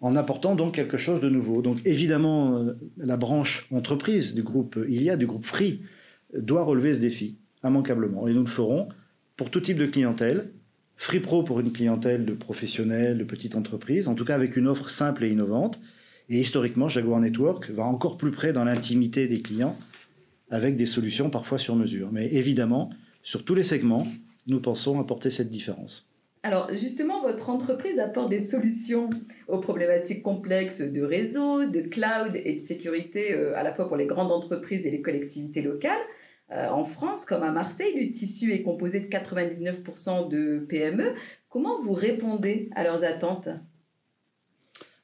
en 0.00 0.16
apportant 0.16 0.56
donc 0.56 0.74
quelque 0.74 0.96
chose 0.96 1.20
de 1.20 1.28
nouveau. 1.28 1.62
Donc 1.62 1.78
évidemment, 1.86 2.66
la 2.98 3.16
branche 3.16 3.66
entreprise 3.70 4.34
du 4.34 4.42
groupe 4.42 4.78
ILIA, 4.88 5.16
du 5.16 5.26
groupe 5.26 5.46
Free, 5.46 5.80
doit 6.34 6.62
relever 6.62 6.94
ce 6.94 7.00
défi 7.00 7.36
immanquablement. 7.64 8.28
Et 8.28 8.34
nous 8.34 8.40
le 8.40 8.46
ferons 8.46 8.88
pour 9.36 9.50
tout 9.50 9.60
type 9.60 9.78
de 9.78 9.86
clientèle. 9.86 10.50
Free 10.96 11.20
Pro 11.20 11.44
pour 11.44 11.60
une 11.60 11.72
clientèle 11.72 12.24
de 12.24 12.34
professionnels, 12.34 13.18
de 13.18 13.24
petites 13.24 13.54
entreprises, 13.54 14.08
en 14.08 14.14
tout 14.14 14.24
cas 14.24 14.34
avec 14.34 14.56
une 14.56 14.66
offre 14.66 14.90
simple 14.90 15.24
et 15.24 15.30
innovante. 15.30 15.80
Et 16.28 16.40
historiquement, 16.40 16.88
Jaguar 16.88 17.20
Network 17.20 17.70
va 17.70 17.84
encore 17.84 18.18
plus 18.18 18.32
près 18.32 18.52
dans 18.52 18.64
l'intimité 18.64 19.28
des 19.28 19.38
clients 19.38 19.76
avec 20.50 20.76
des 20.76 20.86
solutions 20.86 21.30
parfois 21.30 21.58
sur 21.58 21.76
mesure. 21.76 22.10
Mais 22.10 22.32
évidemment, 22.34 22.90
sur 23.22 23.44
tous 23.44 23.54
les 23.54 23.62
segments, 23.62 24.06
nous 24.46 24.60
pensons 24.60 24.98
apporter 24.98 25.30
cette 25.30 25.50
différence. 25.50 26.08
Alors 26.42 26.68
justement, 26.72 27.20
votre 27.22 27.50
entreprise 27.50 27.98
apporte 27.98 28.30
des 28.30 28.40
solutions 28.40 29.10
aux 29.48 29.58
problématiques 29.58 30.22
complexes 30.22 30.80
de 30.80 31.02
réseau, 31.02 31.66
de 31.66 31.80
cloud 31.80 32.32
et 32.34 32.54
de 32.54 32.58
sécurité, 32.60 33.34
euh, 33.34 33.56
à 33.56 33.62
la 33.62 33.74
fois 33.74 33.88
pour 33.88 33.96
les 33.96 34.06
grandes 34.06 34.32
entreprises 34.32 34.86
et 34.86 34.90
les 34.90 35.02
collectivités 35.02 35.62
locales. 35.62 36.00
Euh, 36.50 36.68
en 36.68 36.84
France, 36.84 37.24
comme 37.26 37.42
à 37.42 37.52
Marseille, 37.52 37.94
le 37.94 38.10
tissu 38.10 38.52
est 38.52 38.62
composé 38.62 39.00
de 39.00 39.06
99% 39.06 40.28
de 40.28 40.64
PME. 40.68 41.14
Comment 41.50 41.78
vous 41.80 41.92
répondez 41.92 42.70
à 42.74 42.84
leurs 42.84 43.04
attentes? 43.04 43.48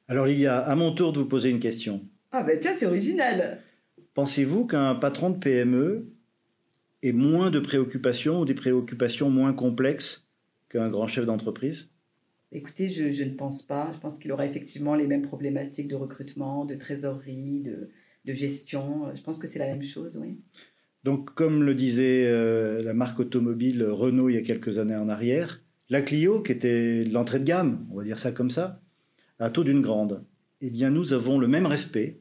Alors, 0.07 0.27
il 0.27 0.39
y 0.39 0.47
a 0.47 0.57
à 0.57 0.75
mon 0.75 0.93
tour 0.93 1.13
de 1.13 1.19
vous 1.19 1.27
poser 1.27 1.49
une 1.49 1.59
question. 1.59 2.01
Ah 2.31 2.43
ben 2.43 2.59
tiens, 2.59 2.73
c'est 2.73 2.85
original. 2.85 3.59
Pensez-vous 4.13 4.65
qu'un 4.65 4.95
patron 4.95 5.29
de 5.29 5.37
PME 5.37 6.07
ait 7.03 7.11
moins 7.11 7.51
de 7.51 7.59
préoccupations 7.59 8.41
ou 8.41 8.45
des 8.45 8.53
préoccupations 8.55 9.29
moins 9.29 9.53
complexes 9.53 10.27
qu'un 10.69 10.89
grand 10.89 11.07
chef 11.07 11.25
d'entreprise? 11.25 11.91
Écoutez, 12.51 12.87
je, 12.87 13.23
ne 13.23 13.33
pense 13.35 13.63
pas. 13.63 13.91
Je 13.93 13.99
pense 13.99 14.17
qu'il 14.17 14.31
aura 14.31 14.45
effectivement 14.45 14.95
les 14.95 15.07
mêmes 15.07 15.23
problématiques 15.23 15.87
de 15.87 15.95
recrutement, 15.95 16.65
de 16.65 16.75
trésorerie, 16.75 17.61
de, 17.61 17.89
de 18.25 18.33
gestion. 18.33 19.13
Je 19.15 19.21
pense 19.21 19.37
que 19.37 19.47
c'est 19.47 19.59
la 19.59 19.67
même 19.67 19.83
chose, 19.83 20.17
oui. 20.21 20.39
Donc, 21.05 21.35
comme 21.35 21.61
le 21.61 21.75
disait 21.75 22.25
euh, 22.25 22.81
la 22.81 22.95
marque 22.95 23.19
automobile 23.19 23.83
Renault 23.83 24.29
il 24.29 24.37
y 24.37 24.39
a 24.39 24.41
quelques 24.41 24.79
années 24.79 24.95
en 24.95 25.07
arrière, 25.07 25.61
la 25.91 26.01
Clio, 26.01 26.41
qui 26.41 26.51
était 26.51 27.03
l'entrée 27.03 27.37
de 27.37 27.43
gamme, 27.43 27.85
on 27.91 27.97
va 27.97 28.03
dire 28.03 28.17
ça 28.17 28.31
comme 28.31 28.49
ça, 28.49 28.81
à 29.37 29.51
taux 29.51 29.63
d'une 29.63 29.83
grande, 29.83 30.23
eh 30.61 30.71
bien, 30.71 30.89
nous 30.89 31.13
avons 31.13 31.37
le 31.37 31.47
même 31.47 31.67
respect, 31.67 32.17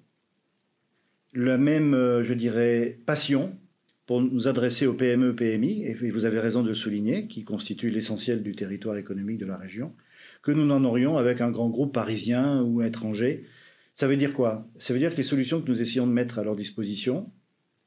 la 1.33 1.57
même, 1.57 1.95
euh, 1.95 2.23
je 2.25 2.35
dirais, 2.35 2.99
passion 3.07 3.57
pour 4.05 4.21
nous 4.21 4.49
adresser 4.49 4.87
aux 4.87 4.93
PME, 4.93 5.35
PMI, 5.35 5.87
et 5.87 5.95
vous 6.11 6.27
avez 6.27 6.39
raison 6.39 6.63
de 6.63 6.69
le 6.69 6.75
souligner, 6.75 7.27
qui 7.27 7.43
constituent 7.43 7.89
l'essentiel 7.89 8.43
du 8.43 8.55
territoire 8.55 8.99
économique 8.99 9.39
de 9.39 9.47
la 9.47 9.57
région, 9.57 9.95
que 10.43 10.53
nous 10.53 10.67
n'en 10.67 10.85
aurions 10.85 11.17
avec 11.17 11.41
un 11.41 11.51
grand 11.51 11.71
groupe 11.71 11.95
parisien 11.95 12.61
ou 12.61 12.83
étranger. 12.83 13.47
Ça 13.95 14.07
veut 14.07 14.19
dire 14.19 14.35
quoi? 14.35 14.69
Ça 14.79 14.93
veut 14.93 15.01
dire 15.01 15.13
que 15.13 15.17
les 15.17 15.23
solutions 15.23 15.63
que 15.63 15.71
nous 15.71 15.81
essayons 15.81 16.07
de 16.07 16.13
mettre 16.13 16.39
à 16.39 16.45
leur 16.45 16.55
disposition, 16.55 17.31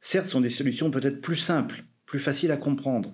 certes, 0.07 0.29
sont 0.29 0.39
des 0.39 0.49
solutions 0.49 0.89
peut-être 0.89 1.19
plus 1.19 1.35
simples, 1.35 1.83
plus 2.05 2.19
faciles 2.19 2.53
à 2.53 2.57
comprendre, 2.57 3.13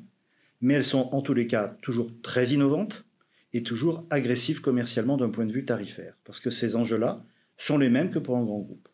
mais 0.62 0.76
elles 0.76 0.86
sont 0.86 1.10
en 1.12 1.24
tous 1.24 1.34
les 1.34 1.48
cas 1.48 1.76
toujours 1.82 2.12
très 2.22 2.50
innovantes 2.50 3.06
et 3.52 3.64
toujours 3.64 4.06
agressives 4.12 4.62
commercialement 4.62 5.18
d'un 5.18 5.30
point 5.30 5.48
de 5.48 5.52
vue 5.52 5.66
tarifaire, 5.66 6.16
parce 6.24 6.40
que 6.40 6.52
ces 6.52 6.76
enjeux-là 6.76 7.26
sont 7.58 7.80
les 7.80 7.90
mêmes 7.90 8.12
que 8.12 8.20
pour 8.20 8.38
un 8.38 8.44
grand 8.44 8.60
groupe. 8.60 8.88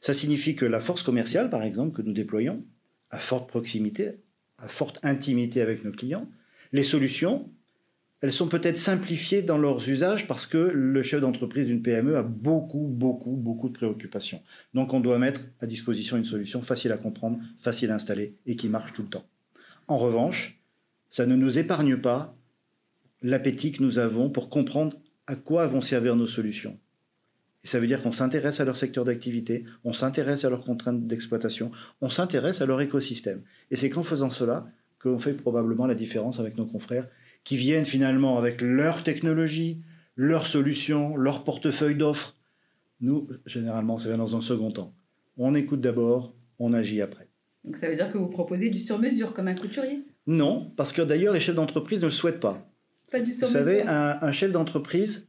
Ça 0.00 0.14
signifie 0.14 0.56
que 0.56 0.64
la 0.64 0.80
force 0.80 1.02
commerciale, 1.02 1.50
par 1.50 1.62
exemple, 1.62 1.94
que 1.94 2.00
nous 2.00 2.14
déployons, 2.14 2.64
à 3.10 3.18
forte 3.18 3.50
proximité, 3.50 4.12
à 4.56 4.68
forte 4.68 4.98
intimité 5.02 5.60
avec 5.60 5.84
nos 5.84 5.92
clients, 5.92 6.30
les 6.72 6.82
solutions 6.82 7.50
elles 8.22 8.32
sont 8.32 8.46
peut-être 8.46 8.78
simplifiées 8.78 9.42
dans 9.42 9.58
leurs 9.58 9.88
usages 9.88 10.28
parce 10.28 10.46
que 10.46 10.56
le 10.56 11.02
chef 11.02 11.20
d'entreprise 11.20 11.66
d'une 11.66 11.82
PME 11.82 12.16
a 12.16 12.22
beaucoup, 12.22 12.86
beaucoup, 12.88 13.32
beaucoup 13.32 13.68
de 13.68 13.74
préoccupations. 13.74 14.40
Donc 14.74 14.94
on 14.94 15.00
doit 15.00 15.18
mettre 15.18 15.40
à 15.60 15.66
disposition 15.66 16.16
une 16.16 16.24
solution 16.24 16.62
facile 16.62 16.92
à 16.92 16.96
comprendre, 16.96 17.40
facile 17.58 17.90
à 17.90 17.96
installer 17.96 18.36
et 18.46 18.54
qui 18.54 18.68
marche 18.68 18.92
tout 18.92 19.02
le 19.02 19.08
temps. 19.08 19.24
En 19.88 19.98
revanche, 19.98 20.62
ça 21.10 21.26
ne 21.26 21.34
nous 21.34 21.58
épargne 21.58 21.96
pas 21.96 22.36
l'appétit 23.22 23.72
que 23.72 23.82
nous 23.82 23.98
avons 23.98 24.30
pour 24.30 24.50
comprendre 24.50 24.96
à 25.26 25.34
quoi 25.34 25.66
vont 25.66 25.80
servir 25.80 26.14
nos 26.14 26.28
solutions. 26.28 26.78
Et 27.64 27.66
ça 27.66 27.80
veut 27.80 27.88
dire 27.88 28.02
qu'on 28.02 28.12
s'intéresse 28.12 28.60
à 28.60 28.64
leur 28.64 28.76
secteur 28.76 29.04
d'activité, 29.04 29.64
on 29.82 29.92
s'intéresse 29.92 30.44
à 30.44 30.50
leurs 30.50 30.64
contraintes 30.64 31.08
d'exploitation, 31.08 31.72
on 32.00 32.08
s'intéresse 32.08 32.60
à 32.60 32.66
leur 32.66 32.80
écosystème. 32.80 33.42
Et 33.72 33.76
c'est 33.76 33.90
qu'en 33.90 34.02
faisant 34.04 34.30
cela 34.30 34.66
qu'on 35.00 35.18
fait 35.18 35.32
probablement 35.32 35.86
la 35.86 35.94
différence 35.96 36.38
avec 36.38 36.56
nos 36.56 36.66
confrères 36.66 37.08
qui 37.44 37.56
viennent 37.56 37.84
finalement 37.84 38.38
avec 38.38 38.60
leur 38.60 39.02
technologie, 39.02 39.82
leurs 40.16 40.46
solutions, 40.46 41.16
leur 41.16 41.44
portefeuille 41.44 41.96
d'offres. 41.96 42.36
Nous, 43.00 43.28
généralement, 43.46 43.98
ça 43.98 44.08
vient 44.08 44.18
dans 44.18 44.36
un 44.36 44.40
second 44.40 44.70
temps. 44.70 44.94
On 45.36 45.54
écoute 45.54 45.80
d'abord, 45.80 46.34
on 46.58 46.72
agit 46.72 47.00
après. 47.00 47.28
Donc 47.64 47.76
ça 47.76 47.88
veut 47.88 47.96
dire 47.96 48.12
que 48.12 48.18
vous 48.18 48.28
proposez 48.28 48.70
du 48.70 48.78
sur-mesure 48.78 49.34
comme 49.34 49.48
un 49.48 49.54
couturier? 49.54 50.04
Non, 50.26 50.72
parce 50.76 50.92
que 50.92 51.02
d'ailleurs, 51.02 51.34
les 51.34 51.40
chefs 51.40 51.54
d'entreprise 51.54 52.00
ne 52.00 52.06
le 52.06 52.12
souhaitent 52.12 52.40
pas. 52.40 52.68
Pas 53.10 53.20
du 53.20 53.32
sur-mesure 53.32 53.60
Vous 53.60 53.66
savez, 53.66 53.82
un, 53.82 54.18
un 54.20 54.32
chef 54.32 54.52
d'entreprise, 54.52 55.28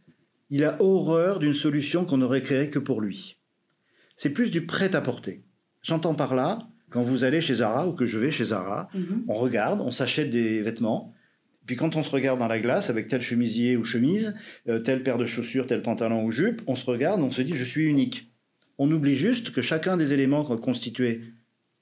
il 0.50 0.64
a 0.64 0.82
horreur 0.82 1.40
d'une 1.40 1.54
solution 1.54 2.06
qu'on 2.06 2.18
n'aurait 2.18 2.42
créée 2.42 2.70
que 2.70 2.80
pour 2.80 3.02
lui. 3.02 3.38
C'est 4.16 4.32
plus 4.32 4.52
du 4.52 4.66
prêt-à-porter. 4.66 5.44
J'entends 5.82 6.16
par 6.16 6.36
là, 6.36 6.68
quand 6.90 7.02
vous 7.02 7.24
allez 7.24 7.42
chez 7.42 7.56
Zara 7.56 7.88
ou 7.88 7.94
que 7.94 8.06
je 8.06 8.20
vais 8.20 8.30
chez 8.30 8.46
Zara, 8.46 8.88
mhm. 8.94 9.26
on 9.28 9.34
regarde, 9.34 9.82
on 9.82 9.92
s'achète 9.92 10.30
des 10.30 10.62
vêtements, 10.62 11.14
puis 11.66 11.76
quand 11.76 11.96
on 11.96 12.04
se 12.04 12.12
regarde 12.12 12.40
dans 12.40 12.48
la 12.48 12.60
glace 12.60 12.90
avec 12.90 13.08
tel 13.08 13.22
chemisier 13.22 13.78
ou 13.78 13.86
chemise, 13.86 14.36
euh, 14.68 14.80
telle 14.80 15.04
paire 15.04 15.18
de 15.18 15.26
chaussures, 15.26 15.68
tel 15.68 15.82
pantalon 15.82 16.24
ou 16.26 16.32
jupe, 16.32 16.62
on 16.68 16.76
se 16.76 16.86
regarde, 16.86 17.22
on 17.22 17.32
se 17.32 17.42
dit 17.42 17.56
je 17.56 17.64
suis 17.64 17.86
unique. 17.86 18.32
On 18.78 18.92
oublie 18.92 19.16
juste 19.16 19.52
que 19.52 19.62
chacun 19.62 19.98
des 19.98 20.14
éléments 20.14 20.44
qui 20.44 20.62
constituaient 20.62 21.22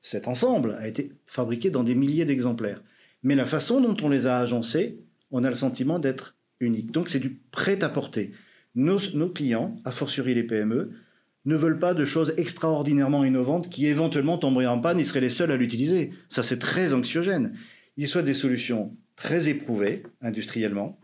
cet 0.02 0.28
ensemble 0.28 0.78
a 0.80 0.88
été 0.88 1.12
fabriqué 1.26 1.70
dans 1.70 1.84
des 1.84 1.96
milliers 1.96 2.26
d'exemplaires. 2.26 2.82
Mais 3.24 3.36
la 3.36 3.46
façon 3.46 3.82
dont 3.82 3.96
on 4.04 4.10
les 4.10 4.26
a 4.28 4.40
agencés, 4.40 5.00
on 5.32 5.44
a 5.44 5.50
le 5.50 5.56
sentiment 5.56 6.00
d'être 6.00 6.36
unique. 6.60 6.92
Donc 6.92 7.10
c'est 7.10 7.20
du 7.20 7.40
prêt-à-porter. 7.52 8.32
Nos, 8.76 9.00
clients, 9.30 9.76
a 9.84 9.92
fortiori 9.92 10.34
les 10.34 10.44
PME, 10.44 10.92
ne 11.46 11.56
veulent 11.56 11.80
pas 11.80 11.94
de 11.94 12.06
choses 12.06 12.34
extraordinairement 12.38 13.26
innovantes 13.26 13.70
qui 13.70 13.88
éventuellement 13.88 14.38
tomberaient 14.38 14.68
en 14.68 14.80
panne 14.80 15.00
et 15.00 15.06
seraient 15.06 15.22
les 15.22 15.30
seuls 15.30 15.52
à 15.52 15.58
l'utiliser. 15.58 16.12
Ça, 16.30 16.44
c'est 16.44 16.60
très 16.60 16.94
anxiogène. 16.94 17.56
Il 17.98 18.08
soit 18.08 18.22
des 18.22 18.34
solutions 18.34 18.96
très 19.22 19.50
éprouvés 19.50 20.01
industriellement, 20.22 20.98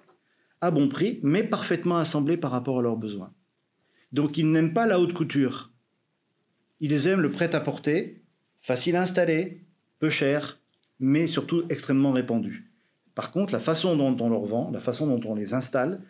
à 0.60 0.72
bon 0.72 0.90
prix, 0.90 1.20
mais 1.22 1.44
parfaitement 1.44 1.98
assemblés 1.98 2.38
par 2.38 2.50
rapport 2.50 2.80
à 2.80 2.82
leurs 2.82 2.98
besoins. 2.98 3.32
Donc 4.12 4.40
ils 4.40 4.52
n'aiment 4.52 4.74
pas 4.74 4.88
la 4.88 5.00
haute 5.00 5.14
couture. 5.14 5.72
Ils 6.80 7.08
aiment 7.08 7.22
le 7.22 7.32
prêt-à-porter, 7.32 8.24
facile 8.62 8.96
à 8.96 9.04
installer, 9.04 9.62
peu 10.00 10.10
cher, 10.10 10.60
mais 11.00 11.28
surtout 11.28 11.64
extrêmement 11.70 12.12
répandu. 12.12 12.72
Par 13.14 13.32
contre, 13.32 13.54
la 13.54 13.60
façon 13.60 13.96
dont 13.96 14.18
on 14.20 14.30
leur 14.30 14.46
vend, 14.46 14.72
la 14.72 14.80
façon 14.80 15.06
dont 15.06 15.30
on 15.30 15.36
les 15.36 15.54
installe, 15.54 16.02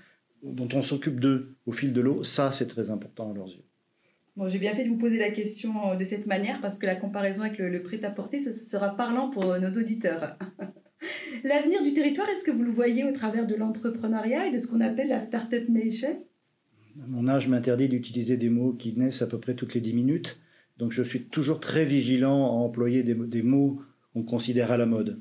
dont 0.43 0.69
on 0.73 0.81
s'occupe 0.81 1.19
d'eux 1.19 1.57
au 1.65 1.73
fil 1.73 1.91
de 1.91 1.99
l'eau, 1.99 2.23
ça 2.23 2.53
c'est 2.53 2.67
très 2.67 2.89
important 2.89 3.31
à 3.31 3.33
leurs 3.33 3.49
yeux. 3.49 3.65
Bon, 4.37 4.47
j'ai 4.47 4.59
bien 4.59 4.75
fait 4.75 4.85
de 4.85 4.89
vous 4.89 4.97
poser 4.97 5.17
la 5.17 5.31
question 5.31 5.97
de 5.97 6.05
cette 6.05 6.25
manière 6.25 6.61
parce 6.61 6.77
que 6.77 6.85
la 6.85 6.95
comparaison 6.95 7.41
avec 7.41 7.57
le, 7.57 7.67
le 7.67 7.83
prêt-à-porter, 7.83 8.39
sera 8.39 8.95
parlant 8.95 9.29
pour 9.29 9.59
nos 9.59 9.71
auditeurs. 9.71 10.37
L'avenir 11.43 11.83
du 11.83 11.93
territoire, 11.93 12.27
est-ce 12.29 12.43
que 12.43 12.51
vous 12.51 12.63
le 12.63 12.71
voyez 12.71 13.03
au 13.03 13.11
travers 13.11 13.47
de 13.47 13.55
l'entrepreneuriat 13.55 14.47
et 14.47 14.51
de 14.51 14.57
ce 14.57 14.67
qu'on 14.67 14.81
appelle 14.81 15.09
la 15.09 15.21
Startup 15.21 15.67
Nation? 15.69 16.23
Mon 17.07 17.27
âge 17.27 17.47
m'interdit 17.47 17.89
d'utiliser 17.89 18.37
des 18.37 18.49
mots 18.49 18.73
qui 18.73 18.97
naissent 18.97 19.21
à 19.21 19.27
peu 19.27 19.39
près 19.39 19.53
toutes 19.53 19.73
les 19.73 19.81
10 19.81 19.93
minutes. 19.93 20.39
Donc 20.77 20.91
je 20.91 21.03
suis 21.03 21.23
toujours 21.23 21.59
très 21.59 21.85
vigilant 21.85 22.45
à 22.45 22.49
employer 22.49 23.03
des, 23.03 23.13
des 23.13 23.43
mots 23.43 23.81
qu'on 24.13 24.23
considère 24.23 24.71
à 24.71 24.77
la 24.77 24.85
mode. 24.85 25.19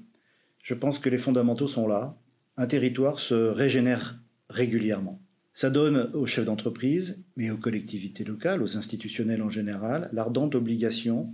Je 0.62 0.75
pense 0.75 0.99
que 0.99 1.11
les 1.11 1.19
fondamentaux 1.19 1.69
sont 1.69 1.87
là. 1.87 2.16
Un 2.57 2.66
territoire 2.66 3.19
se 3.19 3.35
régénère 3.35 4.19
régulièrement. 4.49 5.21
Ça 5.55 5.71
donne 5.71 6.11
aux 6.12 6.26
chefs 6.26 6.45
d'entreprise, 6.45 7.23
mais 7.37 7.50
aux 7.50 7.57
collectivités 7.57 8.25
locales, 8.25 8.62
aux 8.62 8.76
institutionnels 8.76 9.43
en 9.43 9.49
général, 9.49 10.11
l'ardente 10.12 10.55
obligation 10.55 11.33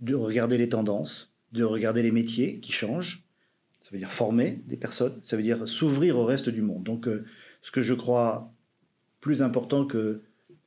de 0.00 0.14
regarder 0.14 0.58
les 0.58 0.68
tendances, 0.68 1.34
de 1.52 1.64
regarder 1.64 2.02
les 2.02 2.12
métiers 2.12 2.58
qui 2.60 2.72
changent, 2.72 3.24
ça 3.88 3.92
veut 3.92 3.98
dire 4.00 4.12
former 4.12 4.60
des 4.66 4.76
personnes, 4.76 5.18
ça 5.22 5.38
veut 5.38 5.42
dire 5.42 5.66
s'ouvrir 5.66 6.18
au 6.18 6.26
reste 6.26 6.50
du 6.50 6.60
monde. 6.60 6.84
Donc, 6.84 7.08
euh, 7.08 7.24
ce 7.62 7.70
que 7.70 7.80
je 7.80 7.94
crois 7.94 8.52
plus 9.22 9.40
important 9.40 9.86
que 9.86 10.20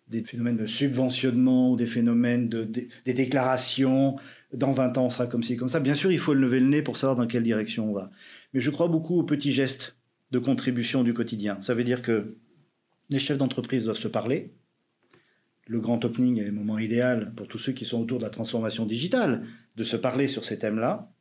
des 0.08 0.24
phénomènes 0.24 0.58
de 0.58 0.66
subventionnement, 0.66 1.76
des 1.76 1.86
phénomènes 1.86 2.50
de, 2.50 2.64
des 2.64 3.14
déclarations. 3.14 4.18
Dans 4.52 4.72
20 4.72 4.98
ans, 4.98 5.06
on 5.06 5.10
sera 5.12 5.28
comme 5.28 5.44
ci, 5.44 5.56
comme 5.56 5.70
ça. 5.70 5.80
Bien 5.80 5.94
sûr, 5.94 6.12
il 6.12 6.18
faut 6.18 6.34
lever 6.34 6.60
le 6.60 6.66
nez 6.66 6.82
pour 6.82 6.98
savoir 6.98 7.16
dans 7.16 7.28
quelle 7.28 7.44
direction 7.44 7.92
on 7.92 7.94
va. 7.94 8.10
Mais 8.54 8.60
je 8.60 8.72
crois 8.72 8.88
beaucoup 8.88 9.20
aux 9.20 9.24
petits 9.24 9.54
gestes 9.54 9.96
de 10.32 10.40
contribution 10.40 11.04
du 11.04 11.14
quotidien. 11.14 11.60
Ça 11.62 11.76
veut 11.76 11.84
dire 11.84 12.02
que 12.02 12.36
les 13.10 13.20
chefs 13.20 13.38
d'entreprise 13.38 13.86
doivent 13.86 14.00
se 14.00 14.08
parler. 14.08 14.52
Le 15.68 15.80
grand 15.80 16.04
opening 16.04 16.40
est 16.40 16.46
le 16.46 16.52
moment 16.52 16.80
idéal 16.80 17.34
pour 17.36 17.48
tous 17.48 17.60
ceux 17.60 17.72
qui 17.72 17.86
sont 17.86 18.02
autour 18.02 18.18
de 18.18 18.24
la 18.24 18.32
transformation 18.32 18.88
digitale, 18.88 19.46
de 19.78 19.84
se 19.84 19.96
parler 19.96 20.28
sur 20.28 20.44
ces 20.44 20.58
thèmes-là, 20.58 21.12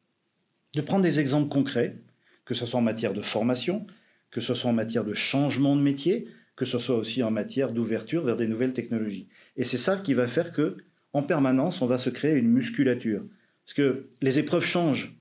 de 0.74 0.80
prendre 0.80 1.02
des 1.02 1.20
exemples 1.20 1.48
concrets, 1.48 1.96
que 2.44 2.54
ce 2.54 2.66
soit 2.66 2.78
en 2.78 2.82
matière 2.82 3.12
de 3.12 3.22
formation, 3.22 3.86
que 4.30 4.40
ce 4.40 4.54
soit 4.54 4.70
en 4.70 4.74
matière 4.74 5.04
de 5.04 5.14
changement 5.14 5.76
de 5.76 5.82
métier, 5.82 6.28
que 6.56 6.64
ce 6.64 6.78
soit 6.78 6.96
aussi 6.96 7.22
en 7.22 7.30
matière 7.30 7.72
d'ouverture 7.72 8.24
vers 8.24 8.36
des 8.36 8.46
nouvelles 8.46 8.72
technologies. 8.72 9.28
Et 9.56 9.64
c'est 9.64 9.78
ça 9.78 9.96
qui 9.96 10.14
va 10.14 10.26
faire 10.26 10.52
que, 10.52 10.76
en 11.12 11.22
permanence, 11.22 11.82
on 11.82 11.86
va 11.86 11.98
se 11.98 12.10
créer 12.10 12.34
une 12.34 12.48
musculature. 12.48 13.24
Parce 13.64 13.74
que 13.74 14.10
les 14.20 14.38
épreuves 14.38 14.64
changent. 14.64 15.16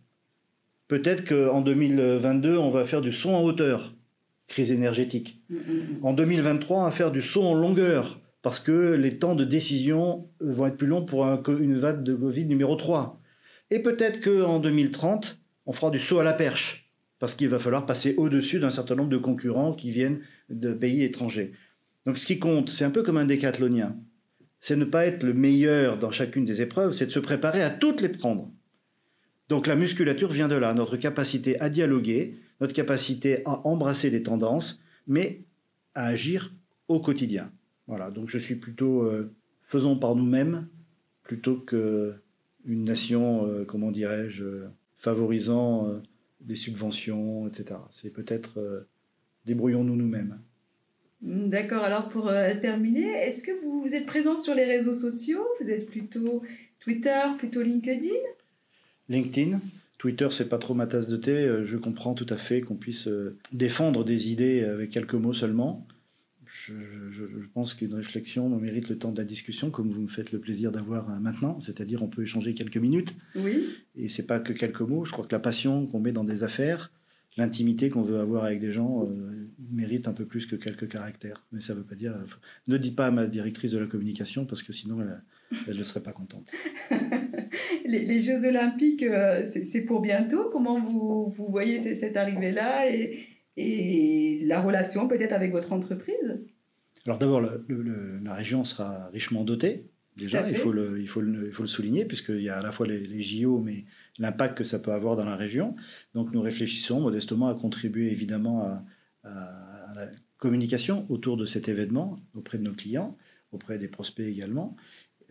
Peut-être 0.87 1.27
qu'en 1.27 1.61
2022, 1.61 2.57
on 2.57 2.71
va 2.71 2.83
faire 2.85 3.01
du 3.01 3.11
son 3.11 3.31
en 3.31 3.43
hauteur, 3.43 3.95
crise 4.47 4.71
énergétique. 4.71 5.41
En 6.01 6.13
2023, 6.13 6.79
on 6.79 6.83
va 6.83 6.91
faire 6.91 7.11
du 7.11 7.21
son 7.21 7.41
en 7.41 7.53
longueur, 7.53 8.19
parce 8.41 8.59
que 8.59 8.93
les 8.93 9.17
temps 9.17 9.35
de 9.35 9.45
décision 9.45 10.27
vont 10.39 10.67
être 10.67 10.77
plus 10.77 10.87
longs 10.87 11.05
pour 11.05 11.25
une 11.25 11.77
vague 11.77 12.03
de 12.03 12.13
Covid 12.15 12.45
numéro 12.45 12.75
3. 12.75 13.21
Et 13.71 13.79
peut-être 13.79 14.21
qu'en 14.21 14.59
2030, 14.59 15.38
on 15.69 15.71
fera 15.71 15.91
du 15.91 15.99
saut 15.99 16.17
à 16.17 16.23
la 16.23 16.33
perche 16.33 16.89
parce 17.19 17.35
qu'il 17.35 17.47
va 17.47 17.59
falloir 17.59 17.85
passer 17.85 18.15
au-dessus 18.17 18.59
d'un 18.59 18.71
certain 18.71 18.95
nombre 18.95 19.11
de 19.11 19.17
concurrents 19.17 19.73
qui 19.73 19.91
viennent 19.91 20.21
de 20.49 20.73
pays 20.73 21.03
étrangers. 21.03 21.53
Donc 22.05 22.17
ce 22.17 22.25
qui 22.25 22.39
compte, 22.39 22.71
c'est 22.71 22.85
un 22.85 22.89
peu 22.89 23.03
comme 23.03 23.17
un 23.17 23.25
décathlonien. 23.25 23.95
C'est 24.61 24.75
ne 24.75 24.83
pas 24.83 25.05
être 25.05 25.21
le 25.21 25.35
meilleur 25.35 25.99
dans 25.99 26.09
chacune 26.09 26.43
des 26.43 26.63
épreuves, 26.63 26.93
c'est 26.93 27.05
de 27.05 27.11
se 27.11 27.19
préparer 27.19 27.61
à 27.61 27.69
toutes 27.69 28.01
les 28.01 28.09
prendre. 28.09 28.51
Donc 29.47 29.67
la 29.67 29.75
musculature 29.75 30.31
vient 30.31 30.47
de 30.47 30.55
là, 30.55 30.73
notre 30.73 30.97
capacité 30.97 31.59
à 31.59 31.69
dialoguer, 31.69 32.39
notre 32.61 32.73
capacité 32.73 33.43
à 33.45 33.67
embrasser 33.67 34.09
des 34.09 34.23
tendances, 34.23 34.81
mais 35.05 35.43
à 35.93 36.07
agir 36.07 36.51
au 36.87 36.99
quotidien. 36.99 37.51
Voilà, 37.85 38.09
donc 38.09 38.29
je 38.31 38.39
suis 38.39 38.55
plutôt 38.55 39.03
euh, 39.03 39.35
faisons 39.61 39.99
par 39.99 40.15
nous-mêmes 40.15 40.67
plutôt 41.21 41.57
qu'une 41.57 42.15
nation, 42.65 43.45
euh, 43.45 43.65
comment 43.65 43.91
dirais-je, 43.91 44.65
favorisant 44.99 45.87
euh, 45.87 45.99
des 46.41 46.55
subventions, 46.55 47.47
etc. 47.47 47.79
C'est 47.91 48.11
peut-être 48.11 48.59
euh, 48.59 48.87
débrouillons-nous 49.45 49.95
nous-mêmes. 49.95 50.39
D'accord, 51.21 51.83
alors 51.83 52.07
pour 52.09 52.29
euh, 52.29 52.53
terminer, 52.61 53.09
est-ce 53.09 53.43
que 53.43 53.51
vous, 53.63 53.89
êtes 53.93 54.05
présent 54.05 54.37
sur 54.37 54.55
les 54.55 54.65
réseaux 54.65 54.93
sociaux? 54.93 55.45
Vous 55.59 55.69
êtes 55.69 55.87
plutôt 55.87 56.43
Twitter, 56.79 57.21
plutôt 57.37 57.61
LinkedIn? 57.61 58.09
LinkedIn. 59.09 59.59
Twitter, 59.97 60.27
c'est 60.31 60.47
pas 60.47 60.59
trop 60.59 60.73
ma 60.73 60.87
tasse 60.87 61.09
de 61.09 61.17
thé. 61.17 61.65
Je 61.65 61.75
comprends 61.75 62.13
tout 62.13 62.27
à 62.29 62.37
fait 62.37 62.61
qu'on 62.61 62.75
puisse 62.75 63.09
défendre 63.51 64.05
des 64.05 64.31
idées 64.31 64.63
avec 64.63 64.91
quelques 64.91 65.15
mots 65.15 65.33
seulement 65.33 65.85
je, 66.51 67.45
pense 67.53 67.73
qu'une 67.73 67.93
réflexion 67.93 68.49
mérite 68.49 68.89
le 68.89 68.97
temps 68.97 69.11
de 69.11 69.17
la 69.17 69.23
discussion, 69.23 69.69
comme 69.69 69.91
vous 69.91 70.01
me 70.01 70.07
faites 70.07 70.31
le 70.31 70.39
plaisir 70.39 70.71
d'avoir 70.71 71.09
euh, 71.09 71.19
maintenant. 71.19 71.59
C'est-à-dire, 71.59 72.01
on 72.01 72.07
peut 72.07 72.23
échanger 72.23 72.53
quelques 72.53 72.77
minutes. 72.77 73.15
Oui. 73.35 73.67
Et 73.95 74.09
c'est 74.09 74.25
pas 74.25 74.39
que 74.39 74.53
quelques 74.53 74.81
mots. 74.81 75.05
Je 75.05 75.11
crois 75.11 75.25
que 75.25 75.33
la 75.33 75.39
passion 75.39 75.85
qu'on 75.85 75.99
met 75.99 76.11
dans 76.11 76.23
des 76.23 76.43
affaires, 76.43 76.91
l'intimité 77.37 77.89
qu'on 77.89 78.01
veut 78.01 78.19
avoir 78.19 78.45
avec 78.45 78.59
des 78.59 78.71
gens, 78.71 79.03
euh, 79.03 79.47
mérite 79.71 80.07
un 80.07 80.13
peu 80.13 80.25
plus 80.25 80.45
que 80.47 80.55
quelques 80.55 80.89
caractères. 80.89 81.45
Mais 81.51 81.61
ça 81.61 81.73
ne 81.73 81.79
veut 81.79 81.85
pas 81.85 81.95
dire. 81.95 82.15
ne 82.67 82.77
dites 82.77 82.95
pas 82.95 83.07
à 83.07 83.11
ma 83.11 83.27
directrice 83.27 83.71
de 83.71 83.79
la 83.79 83.85
communication, 83.85 84.45
parce 84.45 84.63
que 84.63 84.73
sinon, 84.73 85.05
elle 85.67 85.77
ne 85.77 85.83
serait 85.83 86.03
pas 86.03 86.13
contente. 86.13 86.51
les, 87.85 88.19
Jeux 88.19 88.45
Olympiques, 88.45 89.03
euh, 89.03 89.43
c'est 89.43 89.81
pour 89.81 90.01
bientôt. 90.01 90.49
Comment 90.51 90.79
vous, 90.79 91.33
vous 91.35 91.47
voyez 91.47 91.79
cette 91.95 92.17
arrivée-là 92.17 92.91
et, 92.91 93.19
et 93.59 94.45
la 94.45 94.61
relation 94.61 95.07
peut-être 95.07 95.33
avec 95.33 95.51
votre 95.51 95.73
entreprise? 95.73 96.39
Alors 97.05 97.17
d'abord, 97.17 97.41
la 97.41 98.33
région 98.35 98.63
sera 98.65 99.07
richement 99.09 99.43
dotée. 99.43 99.85
Déjà, 100.17 100.49
il 100.49 100.57
faut, 100.57 100.71
le, 100.71 100.99
il, 100.99 101.07
faut 101.07 101.21
le, 101.21 101.47
il 101.47 101.53
faut 101.53 101.63
le 101.63 101.67
souligner, 101.67 102.03
puisqu'il 102.03 102.41
y 102.41 102.49
a 102.49 102.57
à 102.57 102.61
la 102.61 102.71
fois 102.71 102.85
les, 102.85 103.21
JO, 103.21 103.59
mais 103.59 103.85
l'impact 104.17 104.57
que 104.57 104.63
ça 104.63 104.79
peut 104.79 104.91
avoir 104.91 105.15
dans 105.15 105.23
la 105.23 105.37
région. 105.37 105.75
Donc 106.13 106.33
nous 106.33 106.41
réfléchissons 106.41 106.99
modestement 106.99 107.47
à 107.47 107.55
contribuer 107.55 108.11
évidemment 108.11 108.83
à, 109.23 109.33
la 109.95 110.07
communication 110.37 111.05
autour 111.09 111.37
de 111.37 111.45
cet 111.45 111.67
événement 111.67 112.19
auprès 112.33 112.57
de 112.57 112.63
nos 112.63 112.73
clients, 112.73 113.17
auprès 113.51 113.77
des 113.77 113.87
prospects 113.87 114.25
également, 114.25 114.75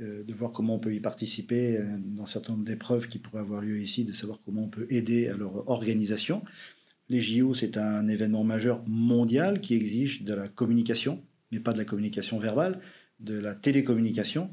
euh, 0.00 0.22
de 0.22 0.34
voir 0.34 0.52
comment 0.52 0.76
on 0.76 0.78
peut 0.78 0.94
y 0.94 1.00
participer 1.00 1.78
euh, 1.78 1.84
dans 1.98 2.24
un 2.24 2.26
certain 2.26 2.52
nombre 2.52 2.64
d'épreuves 2.64 3.08
qui 3.08 3.18
pourraient 3.18 3.40
avoir 3.40 3.60
lieu 3.60 3.80
ici, 3.80 4.04
de 4.04 4.12
savoir 4.12 4.40
comment 4.44 4.64
on 4.64 4.68
peut 4.68 4.86
aider 4.90 5.28
à 5.28 5.36
leur 5.36 5.68
organisation. 5.68 6.42
Les 7.08 7.20
JO, 7.20 7.54
c'est 7.54 7.78
un 7.78 8.06
événement 8.08 8.44
majeur 8.44 8.82
mondial 8.86 9.60
qui 9.60 9.74
exige 9.74 10.24
de 10.24 10.34
la 10.34 10.46
communication, 10.46 11.24
mais 11.50 11.60
pas 11.60 11.72
de 11.72 11.78
la 11.78 11.84
communication 11.86 12.38
verbale, 12.38 12.80
de 13.20 13.38
la 13.38 13.54
télécommunication, 13.54 14.50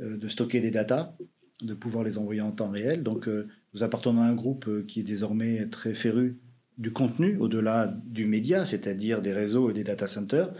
euh, 0.00 0.16
de 0.16 0.28
stocker 0.28 0.60
des 0.60 0.70
datas, 0.70 1.16
de 1.62 1.72
pouvoir 1.72 2.04
les 2.04 2.18
envoyer 2.18 2.42
en 2.42 2.52
temps 2.52 2.70
réel. 2.70 3.02
Donc, 3.02 3.26
euh, 3.26 3.48
nous 3.72 3.82
appartenons 3.82 4.22
à 4.22 4.26
un 4.26 4.34
groupe 4.34 4.68
euh, 4.68 4.84
qui 4.86 5.00
est 5.00 5.04
désormais 5.04 5.66
très 5.68 5.94
féru 5.94 6.38
du 6.76 6.92
contenu, 6.92 7.38
au-delà 7.38 7.96
du 8.04 8.26
média, 8.26 8.66
c'est-à-dire 8.66 9.22
des 9.22 9.32
réseaux 9.32 9.70
et 9.70 9.72
des 9.72 9.84
data 9.84 10.06
centers. 10.06 10.52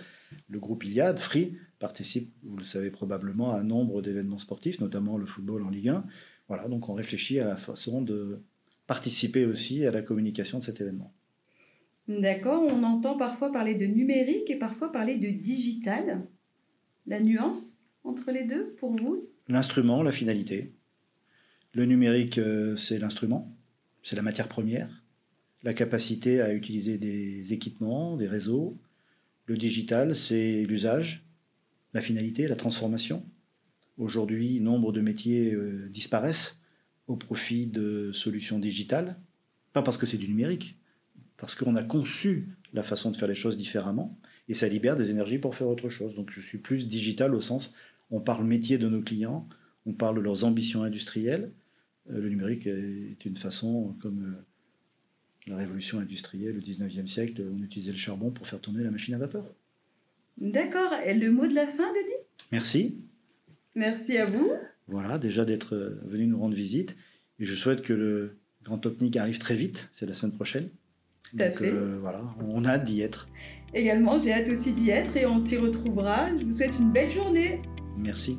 Le 0.49 0.59
groupe 0.59 0.85
Iliad, 0.85 1.19
Free, 1.19 1.57
participe, 1.79 2.33
vous 2.43 2.57
le 2.57 2.65
savez 2.65 2.91
probablement, 2.91 3.53
à 3.53 3.59
un 3.59 3.65
nombre 3.65 4.01
d'événements 4.01 4.39
sportifs, 4.39 4.81
notamment 4.81 5.19
le 5.19 5.27
football 5.27 5.63
en 5.63 5.71
Ligue 5.71 5.89
1. 5.89 6.05
Voilà, 6.49 6.69
donc 6.69 6.89
on 6.89 6.95
réfléchit 6.95 7.41
à 7.41 7.45
la 7.47 7.57
façon 7.57 8.01
de 8.01 8.43
participer 8.87 9.45
aussi 9.45 9.85
à 9.85 9.91
la 9.91 10.03
communication 10.03 10.59
de 10.59 10.65
cet 10.65 10.81
événement. 10.81 11.13
D'accord, 12.07 12.63
on 12.63 12.83
entend 12.83 13.17
parfois 13.17 13.51
parler 13.51 13.75
de 13.75 13.87
numérique 13.87 14.51
et 14.51 14.57
parfois 14.57 14.93
parler 14.93 15.17
de 15.17 15.31
digital. 15.31 16.27
La 17.07 17.21
nuance 17.21 17.79
entre 18.03 18.31
les 18.31 18.45
deux 18.45 18.75
pour 18.79 18.95
vous? 18.95 19.29
L'instrument, 19.49 20.03
la 20.03 20.13
finalité. 20.13 20.75
Le 21.73 21.87
numérique, 21.87 22.39
euh, 22.39 22.77
c'est 22.77 22.99
l'instrument, 22.99 23.57
c'est 24.03 24.17
la 24.17 24.23
matière 24.23 24.49
première, 24.49 25.03
la 25.63 25.75
capacité 25.75 26.41
à 26.41 26.53
utiliser 26.53 26.99
des 26.99 27.53
équipements, 27.53 28.17
des 28.17 28.29
réseaux. 28.29 28.79
Le 29.47 29.57
digital, 29.57 30.15
c'est 30.15 30.63
l'usage, 30.65 31.25
la 31.95 32.01
finalité, 32.01 32.47
la 32.47 32.57
transformation. 32.57 33.25
Aujourd'hui, 33.97 34.61
nombre 34.61 34.93
de 34.93 35.01
métiers 35.01 35.53
euh, 35.53 35.89
disparaissent 35.91 36.61
au 37.07 37.17
profit 37.17 37.67
de 37.67 38.13
solutions 38.13 38.59
digitales, 38.59 39.17
pas 39.73 39.83
parce 39.83 39.99
que 39.99 40.07
c'est 40.07 40.19
du 40.19 40.29
numérique, 40.29 40.77
parce 41.45 41.57
qu'on 41.57 41.77
a 41.77 41.83
conçu 41.83 42.49
la 42.73 42.83
façon 42.83 43.11
de 43.11 43.17
faire 43.19 43.29
les 43.29 43.35
choses 43.35 43.59
différemment 43.59 44.19
et 44.49 44.55
ça 44.55 44.67
libère 44.67 44.97
des 44.97 45.11
énergies 45.11 45.37
pour 45.37 45.55
faire 45.55 45.69
autre 45.69 45.91
chose. 45.91 46.15
Donc 46.15 46.31
je 46.31 46.41
suis 46.41 46.57
plus 46.57 46.89
digital 46.89 47.35
au 47.35 47.43
sens, 47.43 47.75
on 48.11 48.19
parle 48.19 48.47
métier 48.47 48.79
de 48.79 48.89
nos 48.89 49.03
clients, 49.03 49.47
on 49.85 49.93
parle 49.93 50.17
de 50.17 50.23
leurs 50.23 50.45
ambitions 50.45 50.85
industrielles. 50.85 51.53
Euh, 52.11 52.19
le 52.19 52.31
numérique 52.31 52.67
est 52.67 53.23
une 53.27 53.37
façon, 53.37 53.95
comme 54.01 54.25
euh, 54.25 55.51
la 55.51 55.59
révolution 55.59 55.99
industrielle 55.99 56.57
au 56.57 56.63
19e 56.63 57.07
siècle, 57.09 57.43
on 57.55 57.63
utilisait 57.63 57.93
le 57.93 57.99
charbon 57.99 58.31
pour 58.31 58.49
faire 58.49 58.61
tourner 58.61 58.83
la 58.83 58.91
machine 58.91 59.13
à 59.13 59.19
vapeur. 59.19 59.45
D'accord. 60.39 60.95
Et 61.05 61.13
le 61.13 61.31
mot 61.31 61.47
de 61.47 61.55
la 61.55 61.67
fin, 61.67 61.93
Denis? 61.93 62.25
Merci. 62.53 62.97
Merci 63.75 64.17
à 64.17 64.25
vous. 64.25 64.51
Voilà, 64.89 65.19
déjà 65.19 65.45
d'être 65.45 65.75
euh, 65.75 66.01
venu 66.07 66.27
nous 66.27 66.39
rendre 66.39 66.55
visite. 66.55 66.97
Et 67.39 67.45
je 67.45 67.55
souhaite 67.55 67.83
que 67.83 67.93
le 67.93 68.39
Grand 68.63 68.87
Opnic 68.87 69.19
arrive 69.19 69.39
très 69.39 69.57
vite, 69.57 69.91
c'est 69.93 70.07
la 70.07 70.15
semaine 70.15 70.33
prochaine. 70.33 70.71
Donc 71.33 71.63
euh, 71.63 71.99
voilà, 72.01 72.21
on 72.47 72.65
a 72.65 72.71
hâte 72.71 72.85
d'y 72.85 73.01
être. 73.01 73.29
Également, 73.73 74.19
j'ai 74.19 74.33
hâte 74.33 74.49
aussi 74.49 74.73
d'y 74.73 74.91
être 74.91 75.17
et 75.17 75.27
on 75.27 75.39
s'y 75.39 75.57
retrouvera. 75.57 76.29
Je 76.39 76.45
vous 76.45 76.53
souhaite 76.53 76.79
une 76.79 76.93
belle 76.93 77.11
journée. 77.11 77.61
Merci. 77.97 78.39